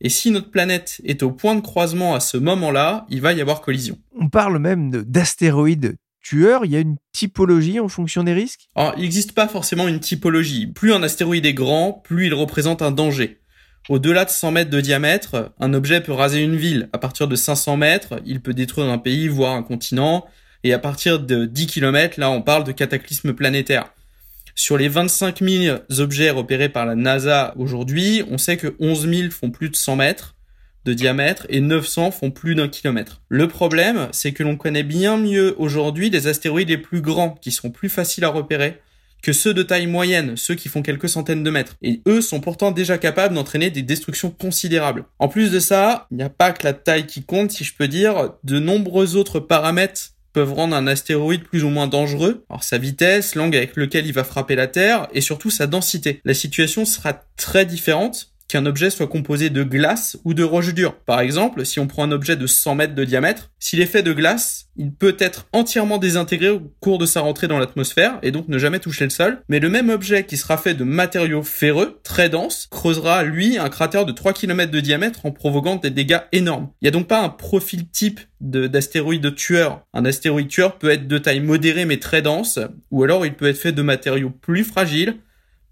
et 0.00 0.08
si 0.08 0.30
notre 0.30 0.50
planète 0.50 1.00
est 1.04 1.24
au 1.24 1.32
point 1.32 1.56
de 1.56 1.60
croisement 1.60 2.14
à 2.14 2.20
ce 2.20 2.36
moment-là, 2.36 3.06
il 3.10 3.20
va 3.20 3.32
y 3.32 3.40
avoir 3.40 3.60
collision. 3.60 3.98
On 4.18 4.28
parle 4.28 4.58
même 4.58 4.90
d'astéroïdes 4.90 5.96
tueur, 6.22 6.64
il 6.64 6.72
y 6.72 6.76
a 6.76 6.80
une 6.80 6.96
typologie 7.12 7.80
en 7.80 7.88
fonction 7.88 8.22
des 8.24 8.32
risques? 8.32 8.68
Alors, 8.74 8.94
il 8.96 9.02
n'existe 9.02 9.32
pas 9.32 9.48
forcément 9.48 9.88
une 9.88 10.00
typologie. 10.00 10.66
Plus 10.66 10.92
un 10.92 11.02
astéroïde 11.02 11.46
est 11.46 11.54
grand, 11.54 11.92
plus 11.92 12.26
il 12.26 12.34
représente 12.34 12.82
un 12.82 12.90
danger. 12.90 13.40
Au-delà 13.88 14.24
de 14.24 14.30
100 14.30 14.52
mètres 14.52 14.70
de 14.70 14.80
diamètre, 14.80 15.52
un 15.58 15.74
objet 15.74 16.00
peut 16.00 16.12
raser 16.12 16.42
une 16.42 16.56
ville. 16.56 16.88
À 16.92 16.98
partir 16.98 17.28
de 17.28 17.34
500 17.34 17.76
mètres, 17.76 18.20
il 18.26 18.40
peut 18.40 18.54
détruire 18.54 18.88
un 18.88 18.98
pays, 18.98 19.28
voire 19.28 19.54
un 19.54 19.62
continent. 19.62 20.26
Et 20.62 20.72
à 20.72 20.78
partir 20.78 21.18
de 21.18 21.46
10 21.46 21.66
km, 21.66 22.20
là, 22.20 22.30
on 22.30 22.42
parle 22.42 22.64
de 22.64 22.72
cataclysme 22.72 23.32
planétaire. 23.32 23.92
Sur 24.54 24.76
les 24.76 24.88
25 24.88 25.42
000 25.42 25.78
objets 25.98 26.30
repérés 26.30 26.68
par 26.68 26.84
la 26.84 26.94
NASA 26.94 27.54
aujourd'hui, 27.56 28.22
on 28.30 28.36
sait 28.36 28.58
que 28.58 28.76
11 28.78 29.08
000 29.08 29.30
font 29.30 29.50
plus 29.50 29.70
de 29.70 29.76
100 29.76 29.96
mètres 29.96 30.34
de 30.84 30.94
diamètre 30.94 31.46
et 31.48 31.60
900 31.60 32.10
font 32.10 32.30
plus 32.30 32.54
d'un 32.54 32.68
kilomètre. 32.68 33.22
Le 33.28 33.48
problème, 33.48 34.08
c'est 34.12 34.32
que 34.32 34.42
l'on 34.42 34.56
connaît 34.56 34.82
bien 34.82 35.16
mieux 35.16 35.54
aujourd'hui 35.58 36.10
les 36.10 36.26
astéroïdes 36.26 36.68
les 36.68 36.78
plus 36.78 37.00
grands, 37.00 37.38
qui 37.40 37.50
sont 37.50 37.70
plus 37.70 37.88
faciles 37.88 38.24
à 38.24 38.28
repérer, 38.28 38.80
que 39.22 39.32
ceux 39.32 39.52
de 39.52 39.62
taille 39.62 39.86
moyenne, 39.86 40.36
ceux 40.36 40.54
qui 40.54 40.68
font 40.68 40.82
quelques 40.82 41.08
centaines 41.08 41.44
de 41.44 41.50
mètres. 41.50 41.76
Et 41.82 42.00
eux 42.06 42.20
sont 42.20 42.40
pourtant 42.40 42.70
déjà 42.70 42.98
capables 42.98 43.34
d'entraîner 43.34 43.70
des 43.70 43.82
destructions 43.82 44.30
considérables. 44.30 45.04
En 45.18 45.28
plus 45.28 45.50
de 45.50 45.60
ça, 45.60 46.06
il 46.10 46.16
n'y 46.16 46.22
a 46.22 46.30
pas 46.30 46.52
que 46.52 46.64
la 46.64 46.72
taille 46.72 47.06
qui 47.06 47.22
compte, 47.22 47.50
si 47.50 47.64
je 47.64 47.74
peux 47.74 47.88
dire, 47.88 48.32
de 48.44 48.58
nombreux 48.58 49.16
autres 49.16 49.40
paramètres 49.40 50.12
peuvent 50.32 50.52
rendre 50.52 50.76
un 50.76 50.86
astéroïde 50.86 51.44
plus 51.44 51.64
ou 51.64 51.70
moins 51.70 51.86
dangereux. 51.86 52.44
Alors 52.48 52.62
sa 52.62 52.78
vitesse, 52.78 53.34
l'angle 53.34 53.56
avec 53.56 53.76
lequel 53.76 54.06
il 54.06 54.12
va 54.12 54.24
frapper 54.24 54.54
la 54.54 54.68
Terre 54.68 55.08
et 55.12 55.20
surtout 55.20 55.50
sa 55.50 55.66
densité. 55.66 56.20
La 56.24 56.34
situation 56.34 56.84
sera 56.84 57.24
très 57.36 57.66
différente 57.66 58.29
qu'un 58.50 58.66
objet 58.66 58.90
soit 58.90 59.06
composé 59.06 59.50
de 59.50 59.62
glace 59.62 60.18
ou 60.24 60.34
de 60.34 60.42
roche 60.42 60.74
dure. 60.74 60.94
Par 60.94 61.20
exemple, 61.20 61.64
si 61.64 61.78
on 61.78 61.86
prend 61.86 62.04
un 62.04 62.12
objet 62.12 62.36
de 62.36 62.46
100 62.46 62.74
mètres 62.74 62.94
de 62.94 63.04
diamètre, 63.04 63.50
s'il 63.58 63.80
est 63.80 63.86
fait 63.86 64.02
de 64.02 64.12
glace, 64.12 64.66
il 64.76 64.92
peut 64.92 65.16
être 65.18 65.46
entièrement 65.52 65.98
désintégré 65.98 66.48
au 66.48 66.60
cours 66.80 66.98
de 66.98 67.06
sa 67.06 67.20
rentrée 67.20 67.48
dans 67.48 67.58
l'atmosphère 67.58 68.18
et 68.22 68.32
donc 68.32 68.48
ne 68.48 68.58
jamais 68.58 68.78
toucher 68.78 69.04
le 69.04 69.10
sol. 69.10 69.42
Mais 69.48 69.60
le 69.60 69.68
même 69.68 69.90
objet 69.90 70.24
qui 70.24 70.36
sera 70.36 70.56
fait 70.56 70.74
de 70.74 70.84
matériaux 70.84 71.42
ferreux, 71.42 72.00
très 72.02 72.28
denses, 72.28 72.66
creusera 72.70 73.22
lui 73.22 73.58
un 73.58 73.68
cratère 73.68 74.06
de 74.06 74.12
3 74.12 74.32
km 74.32 74.70
de 74.72 74.80
diamètre 74.80 75.26
en 75.26 75.32
provoquant 75.32 75.76
des 75.76 75.90
dégâts 75.90 76.20
énormes. 76.32 76.70
Il 76.80 76.84
n'y 76.84 76.88
a 76.88 76.92
donc 76.92 77.06
pas 77.06 77.22
un 77.22 77.28
profil 77.28 77.88
type 77.88 78.20
d'astéroïde 78.40 79.34
tueur. 79.34 79.82
Un 79.92 80.04
astéroïde 80.04 80.48
tueur 80.48 80.78
peut 80.78 80.90
être 80.90 81.06
de 81.06 81.18
taille 81.18 81.40
modérée 81.40 81.84
mais 81.84 81.98
très 81.98 82.22
dense, 82.22 82.58
ou 82.90 83.04
alors 83.04 83.26
il 83.26 83.34
peut 83.34 83.48
être 83.48 83.58
fait 83.58 83.72
de 83.72 83.82
matériaux 83.82 84.30
plus 84.30 84.64
fragiles, 84.64 85.16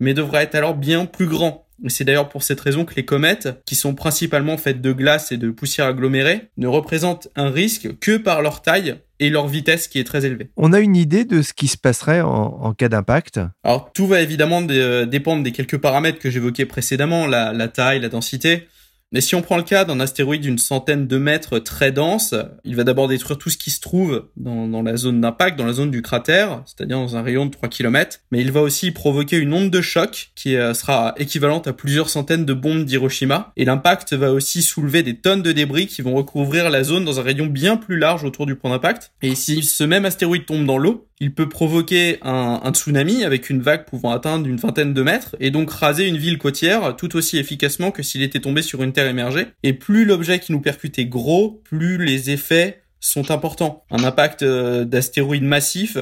mais 0.00 0.14
devrait 0.14 0.44
être 0.44 0.54
alors 0.54 0.74
bien 0.74 1.06
plus 1.06 1.26
grand. 1.26 1.67
C'est 1.86 2.04
d'ailleurs 2.04 2.28
pour 2.28 2.42
cette 2.42 2.60
raison 2.60 2.84
que 2.84 2.94
les 2.94 3.04
comètes, 3.04 3.48
qui 3.64 3.74
sont 3.74 3.94
principalement 3.94 4.56
faites 4.56 4.80
de 4.80 4.92
glace 4.92 5.32
et 5.32 5.36
de 5.36 5.50
poussière 5.50 5.86
agglomérée, 5.86 6.50
ne 6.56 6.66
représentent 6.66 7.28
un 7.36 7.50
risque 7.50 7.98
que 8.00 8.16
par 8.16 8.42
leur 8.42 8.62
taille 8.62 8.96
et 9.20 9.30
leur 9.30 9.48
vitesse 9.48 9.88
qui 9.88 9.98
est 9.98 10.04
très 10.04 10.24
élevée. 10.24 10.50
On 10.56 10.72
a 10.72 10.80
une 10.80 10.96
idée 10.96 11.24
de 11.24 11.42
ce 11.42 11.52
qui 11.52 11.68
se 11.68 11.76
passerait 11.76 12.20
en, 12.20 12.72
cas 12.72 12.88
d'impact? 12.88 13.40
Alors 13.64 13.92
tout 13.92 14.06
va 14.06 14.20
évidemment 14.20 14.62
euh, 14.70 15.06
dépendre 15.06 15.42
des 15.42 15.52
quelques 15.52 15.78
paramètres 15.78 16.18
que 16.18 16.30
j'évoquais 16.30 16.66
précédemment, 16.66 17.26
la 17.26 17.68
taille, 17.68 18.00
la 18.00 18.08
densité. 18.08 18.68
Mais 19.10 19.22
si 19.22 19.34
on 19.34 19.40
prend 19.40 19.56
le 19.56 19.62
cas 19.62 19.86
d'un 19.86 20.00
astéroïde 20.00 20.42
d'une 20.42 20.58
centaine 20.58 21.06
de 21.06 21.16
mètres 21.16 21.58
très 21.58 21.92
dense, 21.92 22.34
il 22.64 22.76
va 22.76 22.84
d'abord 22.84 23.08
détruire 23.08 23.38
tout 23.38 23.48
ce 23.48 23.56
qui 23.56 23.70
se 23.70 23.80
trouve 23.80 24.26
dans, 24.36 24.82
la 24.82 24.96
zone 24.98 25.22
d'impact, 25.22 25.58
dans 25.58 25.64
la 25.64 25.72
zone 25.72 25.90
du 25.90 26.02
cratère, 26.02 26.62
c'est-à-dire 26.66 26.98
dans 26.98 27.16
un 27.16 27.22
rayon 27.22 27.46
de 27.46 27.50
3 27.50 27.70
km. 27.70 28.20
Mais 28.30 28.40
il 28.40 28.52
va 28.52 28.60
aussi 28.60 28.90
provoquer 28.90 29.38
une 29.38 29.54
onde 29.54 29.70
de 29.70 29.80
choc 29.80 30.30
qui 30.34 30.56
euh, 30.56 30.74
sera 30.74 31.14
équivalente 31.16 31.66
à 31.66 31.72
plusieurs 31.72 32.10
centaines 32.10 32.44
de 32.44 32.52
bombes 32.52 32.84
d'Hiroshima. 32.84 33.52
Et 33.56 33.64
l'impact 33.64 34.12
va 34.12 34.30
aussi 34.30 34.60
soulever 34.60 35.02
des 35.02 35.16
tonnes 35.16 35.42
de 35.42 35.52
débris 35.52 35.86
qui 35.86 36.02
vont 36.02 36.14
recouvrir 36.14 36.68
la 36.68 36.84
zone 36.84 37.06
dans 37.06 37.18
un 37.18 37.22
rayon 37.22 37.46
bien 37.46 37.78
plus 37.78 37.96
large 37.96 38.24
autour 38.24 38.44
du 38.44 38.56
point 38.56 38.70
d'impact. 38.70 39.12
Et 39.22 39.34
si 39.34 39.62
ce 39.62 39.84
même 39.84 40.04
astéroïde 40.04 40.44
tombe 40.44 40.66
dans 40.66 40.76
l'eau, 40.76 41.07
il 41.20 41.34
peut 41.34 41.48
provoquer 41.48 42.18
un, 42.22 42.60
un, 42.62 42.72
tsunami 42.72 43.24
avec 43.24 43.50
une 43.50 43.60
vague 43.60 43.84
pouvant 43.84 44.12
atteindre 44.12 44.46
une 44.46 44.56
vingtaine 44.56 44.94
de 44.94 45.02
mètres 45.02 45.34
et 45.40 45.50
donc 45.50 45.70
raser 45.70 46.06
une 46.06 46.16
ville 46.16 46.38
côtière 46.38 46.96
tout 46.96 47.16
aussi 47.16 47.38
efficacement 47.38 47.90
que 47.90 48.02
s'il 48.02 48.22
était 48.22 48.40
tombé 48.40 48.62
sur 48.62 48.82
une 48.82 48.92
terre 48.92 49.08
émergée. 49.08 49.46
Et 49.62 49.72
plus 49.72 50.04
l'objet 50.04 50.38
qui 50.38 50.52
nous 50.52 50.60
percute 50.60 50.98
est 50.98 51.06
gros, 51.06 51.60
plus 51.64 51.98
les 52.04 52.30
effets 52.30 52.82
sont 53.00 53.30
importants. 53.30 53.84
Un 53.90 54.04
impact 54.04 54.42
euh, 54.42 54.84
d'astéroïde 54.84 55.44
massif 55.44 55.98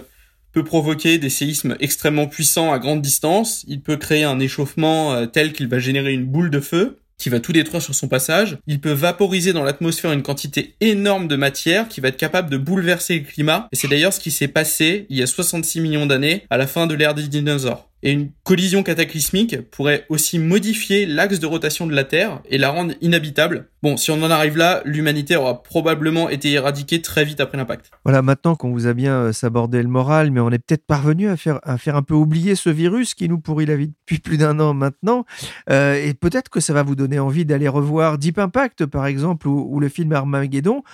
peut 0.53 0.65
provoquer 0.65 1.19
des 1.19 1.31
séismes 1.31 1.77
extrêmement 1.81 2.27
puissants 2.27 2.73
à 2.73 2.79
grande 2.79 3.03
distance. 3.03 3.65
Il 3.69 3.83
peut 3.83 3.97
créer 3.97 4.25
un 4.25 4.39
échauffement 4.39 5.13
euh, 5.13 5.27
tel 5.27 5.53
qu'il 5.53 5.69
va 5.69 5.79
générer 5.79 6.13
une 6.13 6.25
boule 6.25 6.51
de 6.51 6.61
feu 6.61 6.99
qui 7.19 7.29
va 7.29 7.41
tout 7.41 7.53
détruire 7.53 7.83
sur 7.83 7.95
son 7.95 8.09
passage. 8.09 8.59
Il 8.67 8.81
peut 8.81 8.93
vaporiser 8.93 9.53
dans 9.53 9.65
l'atmosphère 9.65 10.13
une 10.13 10.23
quantité 10.23 10.75
énorme 10.81 11.29
de 11.29 11.37
matière 11.37 11.89
qui 11.89 12.01
va 12.01 12.09
être 12.09 12.17
capable 12.17 12.51
de 12.51 12.59
bouleverser 12.59 13.19
le 13.19 13.25
climat. 13.25 13.69
Et 13.73 13.77
c'est 13.77 13.89
d'ailleurs 13.89 14.13
ce 14.13 14.21
qui 14.21 14.31
s'est 14.31 14.49
passé 14.49 15.07
il 15.09 15.17
y 15.17 15.23
a 15.23 15.27
66 15.27 15.81
millions 15.81 16.07
d'années 16.07 16.45
à 16.51 16.57
la 16.57 16.67
fin 16.67 16.87
de 16.87 16.95
l'ère 16.95 17.15
des 17.15 17.29
dinosaures. 17.29 17.89
Et 18.07 18.13
une 18.13 18.31
collision 18.45 18.85
cataclysmique 18.85 19.69
pourrait 19.73 20.07
aussi 20.11 20.39
modifier 20.39 21.07
l'axe 21.07 21.41
de 21.41 21.47
rotation 21.47 21.89
de 21.89 21.93
la 21.93 22.05
Terre 22.05 22.41
et 22.49 22.57
la 22.57 22.71
rendre 22.71 22.95
inhabitable. 23.01 23.69
Bon, 23.83 23.97
si 23.97 24.13
on 24.13 24.23
en 24.23 24.31
arrive 24.31 24.57
là, 24.57 24.81
l'humanité 24.85 25.35
aura 25.35 25.65
probablement 25.65 26.29
été 26.29 26.53
éradiquée 26.53 27.03
très 27.03 27.25
vite 27.25 27.41
après 27.41 27.59
l'impact. 27.59 27.91
Voilà, 28.05 28.23
maintenant 28.23 28.55
qu'on 28.55 28.71
vous 28.71 28.87
a 28.87 28.95
bien 28.95 29.17
euh, 29.17 29.33
sabordé 29.33 29.83
le 29.83 29.89
moral, 29.89 30.31
mais 30.31 30.39
on 30.39 30.51
est 30.51 30.61
peut-être 30.61 30.87
parvenu 30.87 31.29
à 31.29 31.37
faire, 31.37 31.59
à 31.65 31.79
faire 31.79 31.97
un 31.97 32.03
peu 32.03 32.15
oublier 32.15 32.55
ce 32.55 32.71
virus 32.71 33.15
qui 33.15 33.29
nous 33.29 33.41
pourrit 33.41 33.67
la 33.67 33.75
vie 33.75 33.89
depuis 33.89 34.21
plus 34.21 34.39
d'un 34.39 34.61
an 34.61 34.73
maintenant. 34.73 35.25
Euh, 35.69 35.97
et 35.97 36.15
peut-être 36.15 36.49
que 36.49 36.61
ça 36.61 36.73
va 36.73 36.85
vous 36.85 36.95
donner 36.95 37.19
envie 37.19 37.45
d'aller 37.45 37.67
revoir 37.67 38.19
Deep 38.19 38.39
Impact, 38.39 38.87
par 38.87 39.07
exemple, 39.07 39.49
ou, 39.49 39.67
ou 39.69 39.81
le 39.81 39.89
film 39.89 40.13
Armageddon. 40.13 40.85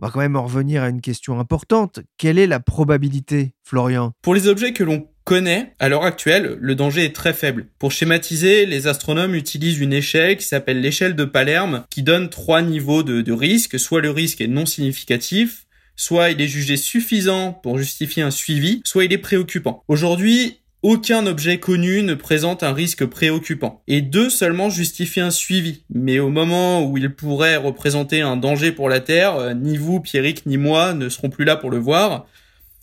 On 0.00 0.06
va 0.06 0.12
quand 0.12 0.20
même 0.20 0.36
en 0.36 0.44
revenir 0.44 0.82
à 0.82 0.88
une 0.88 1.00
question 1.00 1.40
importante. 1.40 2.00
Quelle 2.16 2.38
est 2.38 2.46
la 2.46 2.60
probabilité, 2.60 3.52
Florian? 3.64 4.12
Pour 4.22 4.34
les 4.34 4.46
objets 4.46 4.72
que 4.72 4.84
l'on 4.84 5.08
connaît, 5.28 5.74
à 5.78 5.90
l'heure 5.90 6.06
actuelle, 6.06 6.56
le 6.58 6.74
danger 6.74 7.04
est 7.04 7.14
très 7.14 7.34
faible. 7.34 7.66
Pour 7.78 7.92
schématiser, 7.92 8.64
les 8.64 8.86
astronomes 8.86 9.34
utilisent 9.34 9.78
une 9.78 9.92
échelle 9.92 10.38
qui 10.38 10.46
s'appelle 10.46 10.80
l'échelle 10.80 11.14
de 11.14 11.26
Palerme, 11.26 11.84
qui 11.90 12.02
donne 12.02 12.30
trois 12.30 12.62
niveaux 12.62 13.02
de, 13.02 13.20
de 13.20 13.32
risque. 13.32 13.78
Soit 13.78 14.00
le 14.00 14.10
risque 14.10 14.40
est 14.40 14.46
non 14.46 14.64
significatif, 14.64 15.66
soit 15.96 16.30
il 16.30 16.40
est 16.40 16.48
jugé 16.48 16.78
suffisant 16.78 17.52
pour 17.52 17.76
justifier 17.76 18.22
un 18.22 18.30
suivi, 18.30 18.80
soit 18.86 19.04
il 19.04 19.12
est 19.12 19.18
préoccupant. 19.18 19.84
Aujourd'hui, 19.86 20.60
aucun 20.82 21.26
objet 21.26 21.58
connu 21.58 22.02
ne 22.02 22.14
présente 22.14 22.62
un 22.62 22.72
risque 22.72 23.04
préoccupant, 23.04 23.82
et 23.86 24.00
deux 24.00 24.30
seulement 24.30 24.70
justifient 24.70 25.20
un 25.20 25.30
suivi. 25.30 25.82
Mais 25.92 26.20
au 26.20 26.30
moment 26.30 26.86
où 26.86 26.96
il 26.96 27.14
pourrait 27.14 27.56
représenter 27.58 28.22
un 28.22 28.38
danger 28.38 28.72
pour 28.72 28.88
la 28.88 29.00
Terre, 29.00 29.36
euh, 29.36 29.52
ni 29.52 29.76
vous, 29.76 30.00
Pierrick, 30.00 30.46
ni 30.46 30.56
moi 30.56 30.94
ne 30.94 31.10
serons 31.10 31.28
plus 31.28 31.44
là 31.44 31.56
pour 31.56 31.68
le 31.68 31.78
voir. 31.78 32.26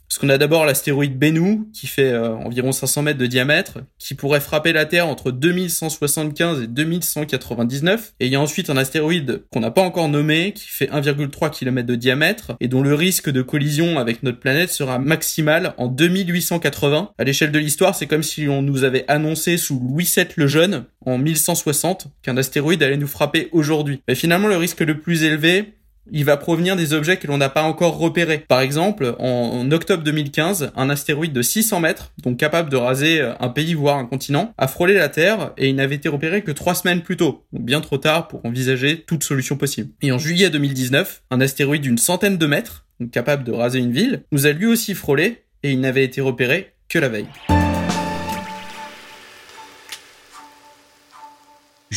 Parce 0.08 0.20
qu'on 0.20 0.30
a 0.30 0.38
d'abord 0.38 0.66
l'astéroïde 0.66 1.18
Bennu, 1.18 1.62
qui 1.74 1.88
fait 1.88 2.12
euh, 2.12 2.36
environ 2.36 2.72
500 2.72 3.02
mètres 3.02 3.20
de 3.20 3.26
diamètre, 3.26 3.80
qui 3.98 4.14
pourrait 4.14 4.40
frapper 4.40 4.72
la 4.72 4.86
Terre 4.86 5.08
entre 5.08 5.32
2175 5.32 6.62
et 6.62 6.68
2199. 6.68 8.14
Et 8.20 8.28
il 8.28 8.32
y 8.32 8.36
a 8.36 8.42
ensuite 8.42 8.70
un 8.70 8.78
astéroïde 8.78 9.44
qu'on 9.52 9.60
n'a 9.60 9.72
pas 9.72 9.82
encore 9.82 10.08
nommé, 10.08 10.54
qui 10.54 10.68
fait 10.68 10.88
1,3 10.88 11.52
km 11.52 11.88
de 11.88 11.96
diamètre, 11.96 12.56
et 12.60 12.68
dont 12.68 12.82
le 12.82 12.94
risque 12.94 13.30
de 13.30 13.42
collision 13.42 13.98
avec 13.98 14.24
notre 14.24 14.40
planète 14.40 14.70
sera 14.70 15.00
maximal 15.00 15.74
en 15.78 15.88
2880. 15.88 17.12
À 17.18 17.24
l'échelle 17.24 17.52
de 17.52 17.60
l'histoire, 17.60 17.96
c'est 17.96 18.08
comme 18.08 18.24
si 18.24 18.48
on 18.48 18.62
nous 18.62 18.84
avait 18.84 19.06
annoncé 19.08 19.58
sous 19.58 19.80
Louis 19.80 20.10
VII 20.16 20.28
le 20.36 20.48
Jeune, 20.48 20.86
en 21.06 21.18
1160, 21.18 22.08
qu'un 22.22 22.38
astéroïde 22.38 22.84
allait 22.84 22.98
nous 22.98 23.08
frapper 23.08 23.50
aujourd'hui. 23.52 24.02
Mais 24.08 24.16
finalement, 24.16 24.48
le 24.48 24.58
risque 24.58 24.82
le 24.82 25.00
plus 25.00 25.24
élevé, 25.24 25.76
il 26.12 26.26
va 26.26 26.38
provenir 26.38 26.76
des 26.76 26.94
objets 26.94 27.18
que 27.18 27.28
l'on 27.28 27.38
n'a 27.38 27.50
pas 27.50 27.64
encore 27.64 27.98
repérés. 27.98 28.40
Par 28.48 28.62
exemple, 28.62 29.16
en, 29.20 29.70
octobre 29.72 30.04
2015, 30.04 30.72
un 30.76 30.90
astéroïde 30.90 31.34
de 31.34 31.42
600 31.42 31.80
mètres, 31.80 32.14
donc 32.24 32.38
capable 32.38 32.70
de 32.70 32.78
raser 32.78 33.22
euh, 33.22 33.34
un 33.40 33.50
pays 33.50 33.74
voire 33.74 33.98
un 33.98 34.06
continent, 34.06 34.54
a 34.58 34.68
frôlé 34.68 34.94
la 34.94 35.10
Terre 35.10 35.52
et 35.58 35.70
il 35.70 35.76
n'avait 35.76 35.96
été 35.96 36.10
repéré 36.10 36.44
que 36.44 36.52
trois 36.52 36.76
semaines 36.76 37.02
plus 37.02 37.18
tôt, 37.18 37.46
donc 37.52 37.64
bien 37.64 37.82
trop 37.82 37.98
tard 37.98 38.28
pour 38.28 38.46
envisager 38.46 39.02
toute 39.02 39.24
solution 39.24 39.58
possible. 39.58 39.92
Et 40.02 40.12
en 40.12 40.20
juillet 40.20 40.50
2019, 40.50 41.24
un 41.32 41.42
astéroïde 41.42 41.82
d'une 41.82 41.98
centaine 41.98 42.38
de 42.38 42.46
mètres, 42.46 42.86
donc 43.00 43.12
capable 43.12 43.44
de 43.44 43.52
raser 43.52 43.80
une 43.80 43.92
ville, 43.92 44.24
nous 44.32 44.46
a 44.46 44.52
lui 44.52 44.68
aussi 44.68 44.94
frôlé 44.94 45.44
et 45.64 45.72
il 45.72 45.80
n'avait 45.80 46.04
été 46.04 46.22
repéré 46.22 46.74
que 46.88 47.00
la 47.00 47.10
veille. 47.10 47.28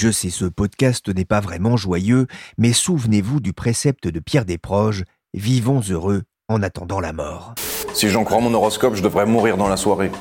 Je 0.00 0.12
sais, 0.12 0.31
ce 0.31 0.45
podcast 0.45 1.09
n'est 1.09 1.25
pas 1.25 1.40
vraiment 1.40 1.76
joyeux, 1.76 2.28
mais 2.57 2.73
souvenez-vous 2.73 3.40
du 3.40 3.52
précepte 3.52 4.07
de 4.07 4.21
Pierre 4.21 4.45
Desproges 4.45 5.02
Vivons 5.35 5.81
heureux 5.90 6.23
en 6.49 6.62
attendant 6.62 7.00
la 7.00 7.12
mort. 7.12 7.57
Si 7.95 8.09
j'en 8.09 8.23
crois 8.23 8.40
mon 8.40 8.55
horoscope, 8.55 8.95
je 8.95 9.02
devrais 9.02 9.26
mourir 9.26 9.57
dans 9.57 9.67
la 9.67 9.76
soirée. 9.76 10.12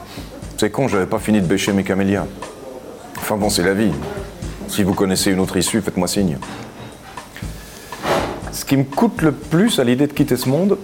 C'est 0.57 0.71
con, 0.71 0.87
j'avais 0.87 1.05
pas 1.05 1.19
fini 1.19 1.41
de 1.41 1.45
bêcher 1.45 1.73
mes 1.73 1.83
camélias. 1.83 2.25
Enfin 3.17 3.37
bon, 3.37 3.51
c'est 3.51 3.61
la 3.61 3.75
vie. 3.75 3.91
Si 4.67 4.81
vous 4.81 4.95
connaissez 4.95 5.29
une 5.29 5.39
autre 5.39 5.57
issue, 5.57 5.79
faites-moi 5.79 6.07
signe. 6.07 6.39
Ce 8.51 8.65
qui 8.65 8.77
me 8.77 8.83
coûte 8.83 9.21
le 9.21 9.31
plus 9.31 9.77
à 9.77 9.83
l'idée 9.83 10.07
de 10.07 10.13
quitter 10.13 10.37
ce 10.37 10.49
monde, 10.49 10.79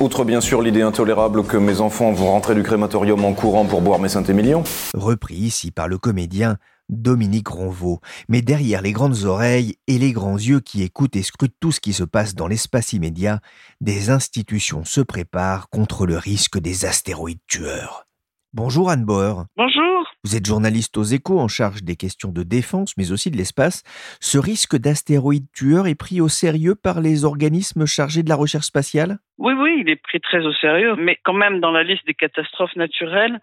Outre 0.00 0.24
bien 0.24 0.40
sûr 0.40 0.62
l'idée 0.62 0.82
intolérable 0.82 1.42
que 1.42 1.56
mes 1.56 1.80
enfants 1.80 2.12
vont 2.12 2.30
rentrer 2.30 2.54
du 2.54 2.62
crématorium 2.62 3.24
en 3.24 3.32
courant 3.32 3.64
pour 3.64 3.82
boire 3.82 3.98
mes 3.98 4.08
Saint-Émilion. 4.08 4.62
Repris 4.94 5.34
ici 5.34 5.72
par 5.72 5.88
le 5.88 5.98
comédien 5.98 6.56
Dominique 6.88 7.48
Ronvaux. 7.48 8.00
Mais 8.28 8.42
derrière 8.42 8.82
les 8.82 8.92
grandes 8.92 9.24
oreilles 9.24 9.76
et 9.86 9.98
les 9.98 10.12
grands 10.12 10.36
yeux 10.36 10.60
qui 10.60 10.82
écoutent 10.82 11.16
et 11.16 11.22
scrutent 11.22 11.56
tout 11.60 11.72
ce 11.72 11.80
qui 11.80 11.92
se 11.92 12.04
passe 12.04 12.34
dans 12.34 12.48
l'espace 12.48 12.92
immédiat, 12.92 13.40
des 13.80 14.10
institutions 14.10 14.84
se 14.84 15.00
préparent 15.00 15.68
contre 15.70 16.06
le 16.06 16.16
risque 16.16 16.58
des 16.58 16.84
astéroïdes 16.84 17.44
tueurs. 17.46 18.04
Bonjour 18.54 18.88
Anne 18.90 19.04
Bauer. 19.04 19.44
Bonjour. 19.56 19.88
Vous 20.24 20.34
êtes 20.34 20.46
journaliste 20.46 20.96
aux 20.96 21.04
échos 21.04 21.38
en 21.38 21.48
charge 21.48 21.82
des 21.82 21.96
questions 21.96 22.32
de 22.32 22.42
défense 22.42 22.96
mais 22.96 23.12
aussi 23.12 23.30
de 23.30 23.36
l'espace. 23.36 23.82
Ce 24.20 24.38
risque 24.38 24.76
d'astéroïdes 24.76 25.50
tueurs 25.52 25.86
est 25.86 25.94
pris 25.94 26.20
au 26.20 26.28
sérieux 26.28 26.74
par 26.74 27.00
les 27.00 27.24
organismes 27.24 27.86
chargés 27.86 28.22
de 28.22 28.28
la 28.28 28.36
recherche 28.36 28.66
spatiale? 28.66 29.18
Oui, 29.36 29.52
oui, 29.52 29.82
il 29.82 29.90
est 29.90 30.02
pris 30.02 30.20
très 30.20 30.44
au 30.46 30.52
sérieux, 30.54 30.96
mais 30.96 31.18
quand 31.24 31.34
même 31.34 31.60
dans 31.60 31.70
la 31.70 31.82
liste 31.82 32.06
des 32.06 32.14
catastrophes 32.14 32.74
naturelles, 32.74 33.38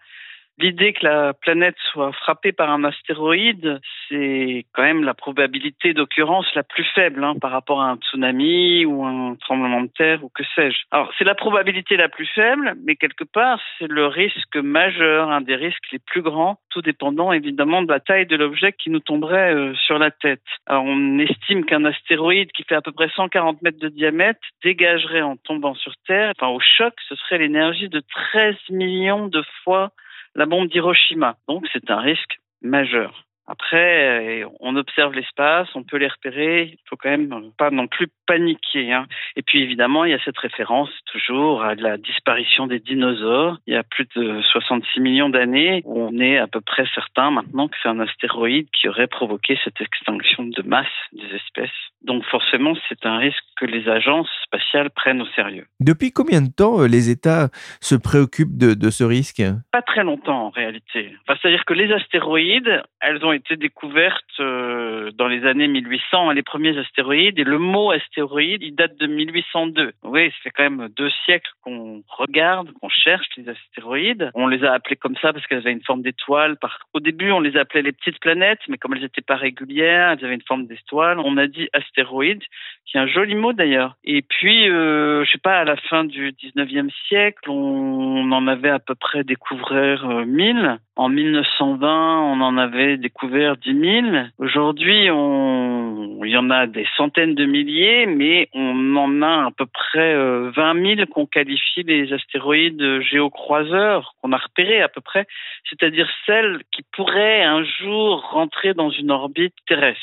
L'idée 0.58 0.94
que 0.94 1.04
la 1.04 1.34
planète 1.34 1.76
soit 1.92 2.12
frappée 2.12 2.52
par 2.52 2.70
un 2.70 2.82
astéroïde, 2.84 3.78
c'est 4.08 4.64
quand 4.72 4.84
même 4.84 5.04
la 5.04 5.12
probabilité 5.12 5.92
d'occurrence 5.92 6.46
la 6.54 6.62
plus 6.62 6.84
faible 6.94 7.22
hein, 7.24 7.34
par 7.38 7.50
rapport 7.50 7.82
à 7.82 7.90
un 7.90 7.96
tsunami 7.96 8.86
ou 8.86 9.04
un 9.04 9.36
tremblement 9.38 9.82
de 9.82 9.88
terre 9.88 10.24
ou 10.24 10.30
que 10.30 10.44
sais-je. 10.54 10.78
Alors 10.90 11.12
c'est 11.18 11.24
la 11.24 11.34
probabilité 11.34 11.98
la 11.98 12.08
plus 12.08 12.26
faible, 12.26 12.74
mais 12.84 12.96
quelque 12.96 13.24
part 13.24 13.60
c'est 13.78 13.86
le 13.86 14.06
risque 14.06 14.56
majeur, 14.56 15.30
un 15.30 15.42
des 15.42 15.56
risques 15.56 15.92
les 15.92 15.98
plus 15.98 16.22
grands, 16.22 16.58
tout 16.70 16.80
dépendant 16.80 17.32
évidemment 17.32 17.82
de 17.82 17.92
la 17.92 18.00
taille 18.00 18.26
de 18.26 18.36
l'objet 18.36 18.72
qui 18.72 18.88
nous 18.88 19.00
tomberait 19.00 19.54
euh, 19.54 19.74
sur 19.74 19.98
la 19.98 20.10
tête. 20.10 20.40
Alors 20.64 20.84
on 20.84 21.18
estime 21.18 21.66
qu'un 21.66 21.84
astéroïde 21.84 22.50
qui 22.52 22.62
fait 22.62 22.76
à 22.76 22.80
peu 22.80 22.92
près 22.92 23.10
140 23.14 23.60
mètres 23.60 23.78
de 23.78 23.90
diamètre 23.90 24.40
dégagerait 24.64 25.20
en 25.20 25.36
tombant 25.36 25.74
sur 25.74 25.92
Terre, 26.06 26.32
enfin 26.34 26.50
au 26.50 26.60
choc, 26.60 26.94
ce 27.10 27.14
serait 27.16 27.36
l'énergie 27.36 27.90
de 27.90 28.02
13 28.32 28.54
millions 28.70 29.26
de 29.28 29.42
fois 29.62 29.92
la 30.36 30.46
bombe 30.46 30.68
d'Hiroshima. 30.68 31.36
Donc 31.48 31.66
c'est 31.72 31.90
un 31.90 32.00
risque 32.00 32.38
majeur. 32.62 33.25
Après, 33.46 34.44
on 34.60 34.76
observe 34.76 35.12
l'espace, 35.12 35.68
on 35.74 35.82
peut 35.82 35.98
les 35.98 36.08
repérer. 36.08 36.70
Il 36.72 36.88
faut 36.88 36.96
quand 36.96 37.10
même 37.10 37.52
pas 37.56 37.70
non 37.70 37.86
plus 37.86 38.08
paniquer. 38.26 38.92
Hein. 38.92 39.06
Et 39.36 39.42
puis 39.42 39.62
évidemment, 39.62 40.04
il 40.04 40.10
y 40.10 40.14
a 40.14 40.24
cette 40.24 40.38
référence 40.38 40.90
toujours 41.12 41.62
à 41.62 41.74
la 41.74 41.96
disparition 41.96 42.66
des 42.66 42.80
dinosaures. 42.80 43.58
Il 43.66 43.74
y 43.74 43.76
a 43.76 43.82
plus 43.82 44.06
de 44.16 44.40
66 44.42 45.00
millions 45.00 45.28
d'années, 45.28 45.82
on 45.84 46.18
est 46.18 46.38
à 46.38 46.46
peu 46.46 46.60
près 46.60 46.84
certain 46.94 47.30
maintenant 47.30 47.68
que 47.68 47.76
c'est 47.82 47.88
un 47.88 48.00
astéroïde 48.00 48.68
qui 48.70 48.88
aurait 48.88 49.06
provoqué 49.06 49.58
cette 49.64 49.80
extinction 49.80 50.44
de 50.44 50.62
masse 50.62 50.86
des 51.12 51.36
espèces. 51.36 51.70
Donc 52.02 52.24
forcément, 52.24 52.74
c'est 52.88 53.04
un 53.04 53.18
risque 53.18 53.42
que 53.56 53.66
les 53.66 53.88
agences 53.88 54.28
spatiales 54.44 54.90
prennent 54.90 55.22
au 55.22 55.26
sérieux. 55.34 55.66
Depuis 55.80 56.12
combien 56.12 56.40
de 56.40 56.50
temps 56.50 56.80
euh, 56.80 56.86
les 56.86 57.10
États 57.10 57.48
se 57.80 57.94
préoccupent 57.94 58.56
de, 58.56 58.90
ce 58.90 59.02
risque? 59.02 59.42
Pas 59.72 59.82
très 59.82 60.04
longtemps 60.04 60.46
en 60.46 60.50
réalité. 60.50 61.12
Enfin, 61.22 61.38
C'est-à-dire 61.40 61.64
que 61.64 61.74
les 61.74 61.92
astéroïdes, 61.92 62.82
elles 63.00 63.24
ont 63.24 63.32
été 63.36 63.56
découvertes 63.56 64.24
euh, 64.40 65.10
dans 65.12 65.28
les 65.28 65.46
années 65.46 65.68
1800, 65.68 66.30
hein, 66.30 66.34
les 66.34 66.42
premiers 66.42 66.76
astéroïdes, 66.78 67.38
et 67.38 67.44
le 67.44 67.58
mot 67.58 67.90
astéroïde, 67.90 68.62
il 68.62 68.74
date 68.74 68.96
de 68.98 69.06
1802. 69.06 69.92
Oui, 70.04 70.30
ça 70.30 70.36
fait 70.42 70.50
quand 70.50 70.64
même 70.64 70.88
deux 70.96 71.10
siècles 71.24 71.50
qu'on 71.62 72.02
regarde, 72.08 72.72
qu'on 72.80 72.88
cherche 72.88 73.26
les 73.36 73.48
astéroïdes. 73.48 74.30
On 74.34 74.46
les 74.46 74.64
a 74.64 74.72
appelés 74.72 74.96
comme 74.96 75.16
ça 75.16 75.32
parce 75.32 75.46
qu'elles 75.46 75.58
avaient 75.58 75.72
une 75.72 75.84
forme 75.84 76.02
d'étoile. 76.02 76.56
Au 76.92 77.00
début, 77.00 77.30
on 77.30 77.40
les 77.40 77.56
appelait 77.56 77.82
les 77.82 77.92
petites 77.92 78.20
planètes, 78.20 78.60
mais 78.68 78.78
comme 78.78 78.94
elles 78.94 79.02
n'étaient 79.02 79.20
pas 79.20 79.36
régulières, 79.36 80.10
elles 80.10 80.24
avaient 80.24 80.34
une 80.34 80.42
forme 80.42 80.66
d'étoile. 80.66 81.18
On 81.20 81.36
a 81.36 81.46
dit 81.46 81.68
astéroïde, 81.72 82.42
qui 82.86 82.96
est 82.96 83.00
un 83.00 83.06
joli 83.06 83.34
mot 83.34 83.52
d'ailleurs. 83.52 83.96
Et 84.04 84.22
puis, 84.22 84.68
euh, 84.68 85.24
je 85.24 85.30
sais 85.30 85.38
pas, 85.38 85.58
à 85.58 85.64
la 85.64 85.76
fin 85.76 86.04
du 86.04 86.32
19e 86.32 86.90
siècle, 87.08 87.50
on 87.50 88.30
en 88.32 88.46
avait 88.46 88.70
à 88.70 88.78
peu 88.78 88.94
près 88.94 89.24
découvert 89.24 90.06
1000. 90.08 90.78
En 90.98 91.10
1920, 91.10 92.22
on 92.22 92.40
en 92.40 92.56
avait 92.56 92.96
découvert 92.96 93.58
10 93.58 93.80
000. 94.02 94.06
Aujourd'hui, 94.38 95.04
il 95.04 96.30
y 96.30 96.36
en 96.38 96.48
a 96.48 96.66
des 96.66 96.86
centaines 96.96 97.34
de 97.34 97.44
milliers, 97.44 98.06
mais 98.06 98.48
on 98.54 98.96
en 98.96 99.20
a 99.20 99.46
à 99.46 99.50
peu 99.54 99.66
près 99.66 100.14
20 100.14 100.16
euh, 100.16 100.96
000 100.96 101.06
qu'on 101.08 101.26
qualifie 101.26 101.82
les 101.82 102.14
astéroïdes 102.14 103.02
géocroiseurs, 103.02 104.14
qu'on 104.22 104.32
a 104.32 104.38
repérés 104.38 104.80
à 104.80 104.88
peu 104.88 105.02
près, 105.02 105.26
c'est-à-dire 105.68 106.08
celles 106.24 106.62
qui 106.72 106.82
pourraient 106.94 107.42
un 107.42 107.62
jour 107.62 108.30
rentrer 108.30 108.72
dans 108.72 108.88
une 108.88 109.10
orbite 109.10 109.54
terrestre. 109.66 110.00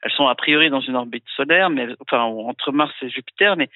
Elles 0.00 0.12
sont 0.12 0.28
a 0.28 0.34
priori 0.34 0.70
dans 0.70 0.80
une 0.80 0.96
orbite 0.96 1.28
solaire, 1.36 1.68
mais 1.68 1.88
enfin 2.00 2.22
entre 2.22 2.72
Mars 2.72 2.94
et 3.02 3.10
Jupiter, 3.10 3.56
mais 3.56 3.68